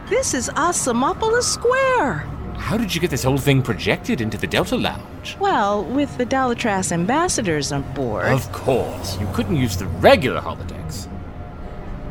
This 0.08 0.34
is 0.34 0.48
Asamopolis 0.50 1.42
Square. 1.42 2.18
How 2.56 2.76
did 2.76 2.94
you 2.94 3.00
get 3.00 3.10
this 3.10 3.22
whole 3.22 3.38
thing 3.38 3.62
projected 3.62 4.20
into 4.20 4.36
the 4.38 4.46
Delta 4.46 4.76
Lounge? 4.76 5.36
Well, 5.40 5.84
with 5.84 6.16
the 6.18 6.26
Dalatras 6.26 6.92
ambassadors 6.92 7.72
on 7.72 7.82
board. 7.94 8.26
Of 8.26 8.50
course, 8.52 9.18
you 9.18 9.28
couldn't 9.32 9.56
use 9.56 9.76
the 9.76 9.86
regular 9.86 10.40
holodecks. 10.40 11.08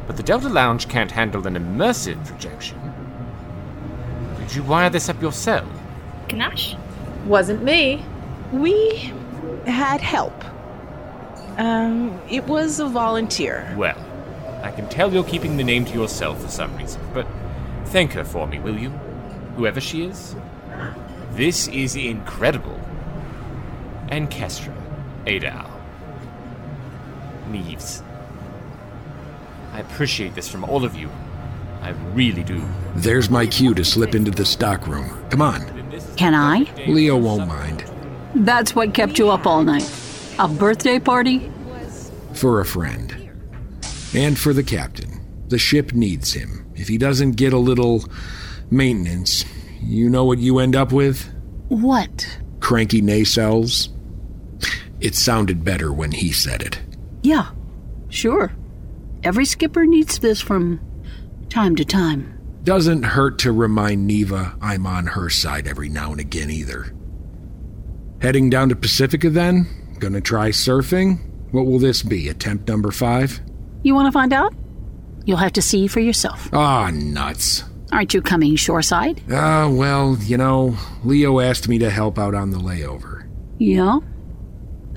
But 0.07 0.17
the 0.17 0.23
Delta 0.23 0.49
Lounge 0.49 0.87
can't 0.87 1.11
handle 1.11 1.45
an 1.45 1.55
immersive 1.55 2.25
projection. 2.25 2.79
Did 4.39 4.55
you 4.55 4.63
wire 4.63 4.89
this 4.89 5.09
up 5.09 5.21
yourself? 5.21 5.67
Kanash? 6.27 6.77
Wasn't 7.25 7.61
me. 7.61 8.03
We 8.51 9.13
had 9.65 10.01
help. 10.01 10.33
Um, 11.57 12.19
it 12.29 12.45
was 12.45 12.79
a 12.79 12.87
volunteer. 12.87 13.73
Well, 13.77 13.97
I 14.63 14.71
can 14.71 14.87
tell 14.89 15.13
you're 15.13 15.23
keeping 15.23 15.57
the 15.57 15.63
name 15.63 15.85
to 15.85 15.93
yourself 15.93 16.41
for 16.41 16.47
some 16.47 16.75
reason, 16.77 17.01
but 17.13 17.27
Thank 17.87 18.11
her 18.13 18.25
for 18.25 18.45
me, 18.45 18.59
will 18.59 18.77
you? 18.77 18.89
Whoever 19.55 19.79
she 19.79 20.03
is? 20.03 20.35
This 21.31 21.69
is 21.69 21.95
incredible. 21.95 22.79
And 24.09 24.29
Kestra, 24.29 24.75
Adal, 25.25 25.71
Neves. 27.49 28.03
I 29.77 29.81
appreciate 29.81 30.33
this 30.33 30.49
from 30.49 30.63
all 30.63 30.83
of 30.83 30.95
you. 30.95 31.07
I 31.83 31.91
really 32.15 32.43
do. 32.43 32.63
There's 32.95 33.29
my 33.29 33.45
cue 33.45 33.75
to 33.75 33.85
slip 33.85 34.15
into 34.15 34.31
the 34.31 34.43
stockroom. 34.43 35.07
Come 35.29 35.43
on. 35.43 35.61
Can 36.15 36.33
I? 36.33 36.61
Leo 36.87 37.15
won't 37.15 37.47
mind. 37.47 37.85
That's 38.33 38.73
what 38.75 38.95
kept 38.95 39.19
you 39.19 39.29
up 39.29 39.45
all 39.45 39.63
night. 39.63 39.87
A 40.39 40.47
birthday 40.47 40.97
party? 40.97 41.51
For 42.33 42.59
a 42.59 42.65
friend. 42.65 43.29
And 44.15 44.35
for 44.39 44.51
the 44.51 44.63
captain. 44.63 45.23
The 45.49 45.59
ship 45.59 45.93
needs 45.93 46.33
him. 46.33 46.65
If 46.73 46.87
he 46.87 46.97
doesn't 46.97 47.33
get 47.33 47.53
a 47.53 47.59
little 47.59 48.03
maintenance, 48.71 49.45
you 49.79 50.09
know 50.09 50.25
what 50.25 50.39
you 50.39 50.57
end 50.57 50.75
up 50.75 50.91
with? 50.91 51.31
What? 51.67 52.39
Cranky 52.61 53.03
nacelles. 53.03 53.89
It 55.01 55.13
sounded 55.13 55.63
better 55.63 55.93
when 55.93 56.13
he 56.13 56.31
said 56.31 56.63
it. 56.63 56.79
Yeah, 57.21 57.51
sure. 58.09 58.51
Every 59.23 59.45
skipper 59.45 59.85
needs 59.85 60.19
this 60.19 60.41
from 60.41 60.79
time 61.49 61.75
to 61.77 61.85
time. 61.85 62.33
Doesn't 62.63 63.03
hurt 63.03 63.39
to 63.39 63.51
remind 63.51 64.05
Neva 64.07 64.55
I'm 64.61 64.85
on 64.85 65.07
her 65.07 65.29
side 65.29 65.67
every 65.67 65.89
now 65.89 66.11
and 66.11 66.19
again 66.19 66.49
either. 66.49 66.93
Heading 68.21 68.49
down 68.49 68.69
to 68.69 68.75
Pacifica 68.75 69.29
then? 69.29 69.67
Gonna 69.99 70.21
try 70.21 70.49
surfing? 70.49 71.19
What 71.51 71.65
will 71.65 71.79
this 71.79 72.03
be, 72.03 72.27
attempt 72.29 72.67
number 72.67 72.91
five? 72.91 73.39
You 73.83 73.95
want 73.95 74.07
to 74.07 74.11
find 74.11 74.33
out? 74.33 74.53
You'll 75.25 75.37
have 75.37 75.53
to 75.53 75.61
see 75.61 75.87
for 75.87 75.99
yourself. 75.99 76.49
Ah, 76.53 76.89
nuts. 76.93 77.63
Aren't 77.91 78.13
you 78.13 78.21
coming 78.21 78.55
shoreside? 78.55 79.21
Ah, 79.31 79.69
well, 79.69 80.17
you 80.21 80.37
know, 80.37 80.75
Leo 81.03 81.39
asked 81.39 81.69
me 81.69 81.77
to 81.79 81.89
help 81.89 82.19
out 82.19 82.35
on 82.35 82.51
the 82.51 82.57
layover. 82.57 83.29
Yeah. 83.59 83.99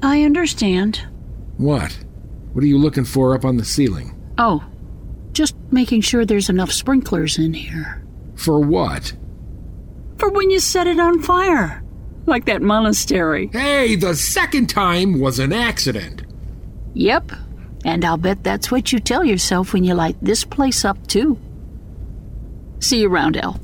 I 0.03 0.23
understand. 0.23 1.07
What? 1.57 1.97
What 2.53 2.65
are 2.65 2.69
you 2.69 2.79
looking 2.79 3.05
for 3.05 3.35
up 3.35 3.45
on 3.45 3.57
the 3.57 3.65
ceiling? 3.65 4.15
Oh, 4.39 4.65
just 5.33 5.55
making 5.71 6.01
sure 6.01 6.25
there's 6.25 6.51
enough 6.51 6.73
sprinklers 6.73 7.39
in 7.39 7.55
here. 7.55 8.05
For 8.35 8.59
what? 8.59 9.13
For 10.19 10.31
when 10.31 10.51
you 10.51 10.61
set 10.61 10.87
it 10.87 10.99
on 10.99 11.21
fire. 11.21 11.83
Like 12.27 12.45
that 12.47 12.63
monastery. 12.63 13.49
Hey, 13.53 13.97
the 13.97 14.15
second 14.15 14.69
time 14.69 15.21
was 15.21 15.39
an 15.39 15.53
accident. 15.53 16.23
Yep. 16.95 17.33
And 17.85 18.05
I'll 18.05 18.19
bet 18.19 18.45
that's 18.45 18.71
what 18.71 18.93
you 18.93 18.99
tell 18.99 19.25
yourself 19.25 19.73
when 19.73 19.85
you 19.85 19.95
light 19.95 20.17
this 20.21 20.45
place 20.45 20.85
up, 20.85 21.07
too. 21.07 21.39
See 22.81 23.01
you 23.01 23.09
around, 23.09 23.37
El. 23.37 23.59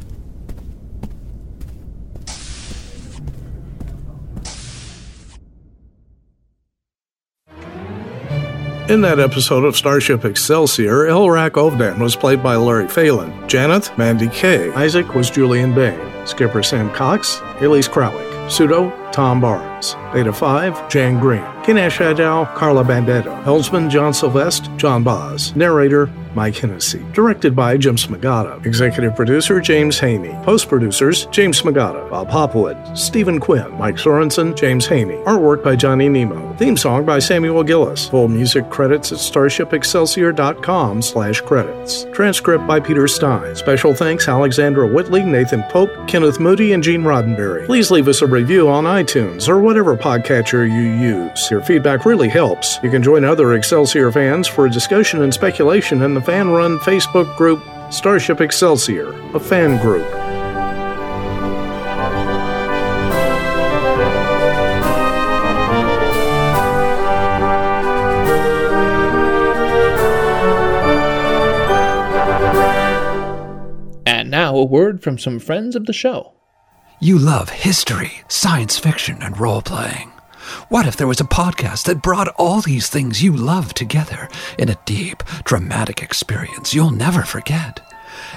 In 8.88 9.01
that 9.01 9.18
episode 9.18 9.64
of 9.64 9.77
Starship 9.77 10.25
Excelsior, 10.25 11.07
Elrak 11.09 11.53
Ovdan 11.53 11.99
was 11.99 12.14
played 12.14 12.40
by 12.40 12.55
Larry 12.55 12.87
Phelan. 12.87 13.33
Janeth, 13.49 13.99
Mandy 13.99 14.29
Kay. 14.29 14.72
Isaac 14.75 15.12
was 15.12 15.29
Julian 15.29 15.75
Bain. 15.75 15.99
Skipper 16.25 16.62
Sam 16.62 16.88
Cox, 16.92 17.40
Elise 17.61 17.88
Krawick. 17.88 18.49
Pseudo, 18.49 18.92
Tom 19.11 19.40
Barnes. 19.40 19.96
Beta 20.12 20.33
5, 20.33 20.88
Jan 20.88 21.18
Green. 21.18 21.42
Kinesh 21.66 21.98
Adao, 21.98 22.55
Carla 22.55 22.85
Bandetta. 22.85 23.42
Helmsman, 23.42 23.90
John 23.90 24.14
Sylvester, 24.14 24.70
John 24.76 25.02
Boz. 25.02 25.52
Narrator, 25.57 26.09
Mike 26.37 26.55
Hennessy. 26.55 27.05
Directed 27.12 27.57
by 27.57 27.76
Jim 27.79 27.96
Smagata. 27.96 28.64
Executive 28.64 29.16
producer, 29.16 29.59
James 29.59 29.98
Haney. 29.98 30.37
Post 30.44 30.68
producers, 30.68 31.26
James 31.33 31.61
Smagata, 31.61 32.09
Bob 32.11 32.29
Hopwood, 32.29 32.76
Stephen 32.96 33.40
Quinn, 33.40 33.72
Mike 33.79 33.96
Sorensen, 33.96 34.55
James 34.55 34.87
Haney. 34.87 35.14
Artwork 35.24 35.64
by 35.64 35.74
Johnny 35.74 36.09
Nemo. 36.09 36.55
Theme 36.57 36.76
song 36.76 37.05
by 37.05 37.18
Samuel 37.18 37.64
Gillis. 37.64 38.09
Full 38.11 38.29
music 38.29 38.70
credits 38.70 39.11
at 39.12 39.18
starshipexcelsior.com 39.18 41.02
slash 41.02 41.40
credits. 41.40 42.05
Transcript 42.12 42.66
by 42.66 42.79
Peter 42.79 43.09
Stein. 43.09 43.57
Special 43.57 43.94
thanks 43.94 44.29
Alexandra 44.29 44.87
Whitley, 44.87 45.24
Nathan 45.24 45.62
Pope, 45.64 45.90
Kenneth 46.07 46.38
Moody, 46.38 46.74
and 46.74 46.83
Gene 46.83 47.02
Roddenberry. 47.02 47.66
Please 47.66 47.90
leave 47.90 48.09
us 48.09 48.20
a 48.20 48.26
review 48.26 48.68
on 48.68 48.85
iTunes 48.85 49.48
or 49.48 49.59
whatever 49.61 49.96
podcatcher 49.96 50.70
you 50.70 50.92
use. 50.92 51.50
Your 51.57 51.64
feedback 51.64 52.05
really 52.05 52.29
helps. 52.29 52.79
You 52.83 52.90
can 52.90 53.03
join 53.03 53.25
other 53.25 53.55
Excelsior 53.55 54.12
fans 54.12 54.47
for 54.47 54.69
discussion 54.69 55.23
and 55.23 55.33
speculation 55.33 56.03
in 56.03 56.12
the 56.12 56.21
fan 56.21 56.51
run 56.51 56.79
Facebook 56.81 57.35
group 57.35 57.64
Starship 57.90 58.42
Excelsior, 58.42 59.09
a 59.33 59.40
fan 59.40 59.81
group. 59.81 60.05
And 74.05 74.31
now 74.31 74.55
a 74.57 74.62
word 74.62 75.03
from 75.03 75.19
some 75.19 75.38
friends 75.38 75.75
of 75.75 75.87
the 75.87 75.95
show. 75.95 76.35
You 77.01 77.19
love 77.19 77.49
history, 77.49 78.12
science 78.29 78.79
fiction, 78.79 79.23
and 79.23 79.40
role 79.40 79.62
playing. 79.62 80.12
What 80.69 80.87
if 80.87 80.97
there 80.97 81.07
was 81.07 81.21
a 81.21 81.25
podcast 81.25 81.85
that 81.85 82.03
brought 82.03 82.29
all 82.37 82.61
these 82.61 82.89
things 82.89 83.23
you 83.23 83.33
love 83.35 83.75
together 83.75 84.29
in 84.59 84.69
a 84.69 84.79
deep, 84.85 85.23
dramatic 85.45 86.03
experience 86.03 86.75
you'll 86.75 86.91
never 86.91 87.23
forget? 87.23 87.81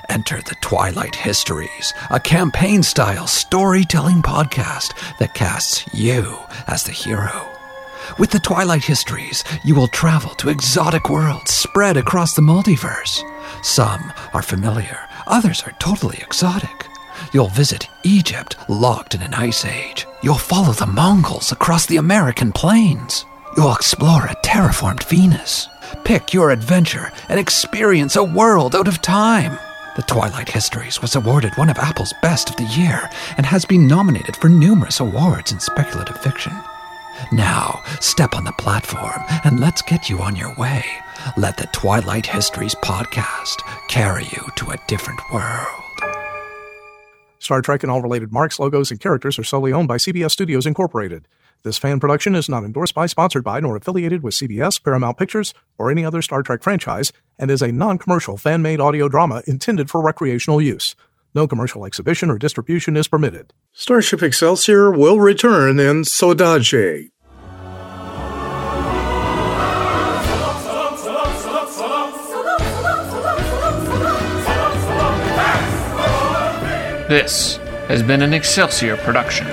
Enter 0.10 0.42
the 0.42 0.56
Twilight 0.62 1.16
Histories, 1.16 1.94
a 2.10 2.20
campaign 2.20 2.84
style 2.84 3.28
storytelling 3.28 4.22
podcast 4.22 4.94
that 5.20 5.34
casts 5.34 5.86
you 5.94 6.38
as 6.68 6.84
the 6.84 6.92
hero. 6.92 7.48
With 8.18 8.32
the 8.32 8.40
Twilight 8.40 8.84
Histories, 8.84 9.44
you 9.64 9.76
will 9.76 9.88
travel 9.88 10.32
to 10.36 10.50
exotic 10.50 11.10
worlds 11.10 11.54
spread 11.54 11.96
across 11.96 12.34
the 12.34 12.42
multiverse. 12.42 13.22
Some 13.64 14.12
are 14.34 14.42
familiar, 14.42 15.00
others 15.28 15.62
are 15.64 15.74
totally 15.80 16.18
exotic. 16.18 16.89
You'll 17.32 17.48
visit 17.48 17.88
Egypt 18.04 18.56
locked 18.68 19.14
in 19.14 19.22
an 19.22 19.34
ice 19.34 19.66
age. 19.66 20.08
You'll 20.24 20.36
follow 20.36 20.74
the 20.74 20.88
Mongols 20.88 21.52
across 21.52 21.86
the 21.86 21.98
American 21.98 22.52
plains. 22.52 23.26
You'll 23.56 23.74
explore 23.74 24.26
a 24.26 24.36
terraformed 24.44 25.04
Venus. 25.04 25.68
Pick 26.06 26.34
your 26.34 26.52
adventure 26.52 27.12
and 27.30 27.40
experience 27.40 28.16
a 28.16 28.24
world 28.24 28.76
out 28.76 28.88
of 28.88 29.02
time. 29.02 29.60
The 29.96 30.04
Twilight 30.04 30.50
Histories 30.50 31.02
was 31.02 31.16
awarded 31.16 31.54
one 31.56 31.70
of 31.70 31.78
Apple's 31.78 32.14
Best 32.22 32.50
of 32.50 32.56
the 32.56 32.64
Year 32.64 33.10
and 33.38 33.46
has 33.46 33.66
been 33.66 33.88
nominated 33.88 34.36
for 34.36 34.50
numerous 34.50 35.00
awards 35.00 35.52
in 35.52 35.60
speculative 35.60 36.20
fiction. 36.22 36.54
Now, 37.32 37.84
step 38.00 38.34
on 38.34 38.46
the 38.46 38.54
platform 38.54 39.24
and 39.44 39.60
let's 39.60 39.82
get 39.82 40.10
you 40.10 40.22
on 40.22 40.36
your 40.36 40.54
way. 40.56 40.86
Let 41.36 41.58
the 41.58 41.68
Twilight 41.68 42.26
Histories 42.26 42.76
podcast 42.76 43.58
carry 43.88 44.24
you 44.26 44.48
to 44.56 44.72
a 44.72 44.80
different 44.88 45.20
world. 45.32 45.89
Star 47.40 47.62
Trek 47.62 47.84
and 47.84 47.92
all 47.92 48.02
related 48.02 48.32
marks, 48.32 48.60
logos, 48.60 48.92
and 48.92 49.00
characters 49.00 49.40
are 49.40 49.44
solely 49.44 49.72
owned 49.72 49.88
by 49.88 49.98
CBS 49.98 50.32
Studios 50.32 50.66
Incorporated. 50.66 51.28
This 51.64 51.78
fan 51.78 52.00
production 52.00 52.36
is 52.36 52.48
not 52.48 52.64
endorsed 52.64 52.94
by, 52.94 53.06
sponsored 53.06 53.44
by, 53.44 53.60
nor 53.60 53.76
affiliated 53.76 54.24
with 54.24 54.34
CBS, 54.34 54.82
Paramount 54.82 55.18
Pictures, 55.18 55.54
or 55.78 55.90
any 55.90 56.06
other 56.06 56.22
Star 56.22 56.44
Trek 56.44 56.64
franchise, 56.64 57.12
and 57.38 57.50
is 57.50 57.62
a 57.62 57.72
non 57.72 57.98
commercial 57.98 58.38
fan 58.38 58.62
made 58.62 58.80
audio 58.80 59.10
drama 59.10 59.42
intended 59.48 59.90
for 59.90 60.02
recreational 60.02 60.62
use. 60.62 60.96
No 61.36 61.48
commercial 61.48 61.86
exhibition 61.86 62.30
or 62.30 62.38
distribution 62.38 62.98
is 62.98 63.08
permitted. 63.08 63.54
Starship 63.72 64.24
Excelsior 64.24 64.92
will 64.92 65.20
return 65.20 65.80
in 65.80 66.02
Sodaje. 66.02 67.10
This 77.10 77.58
has 77.88 78.04
been 78.04 78.22
an 78.22 78.36
Excelsior 78.36 78.96
production. 78.96 79.48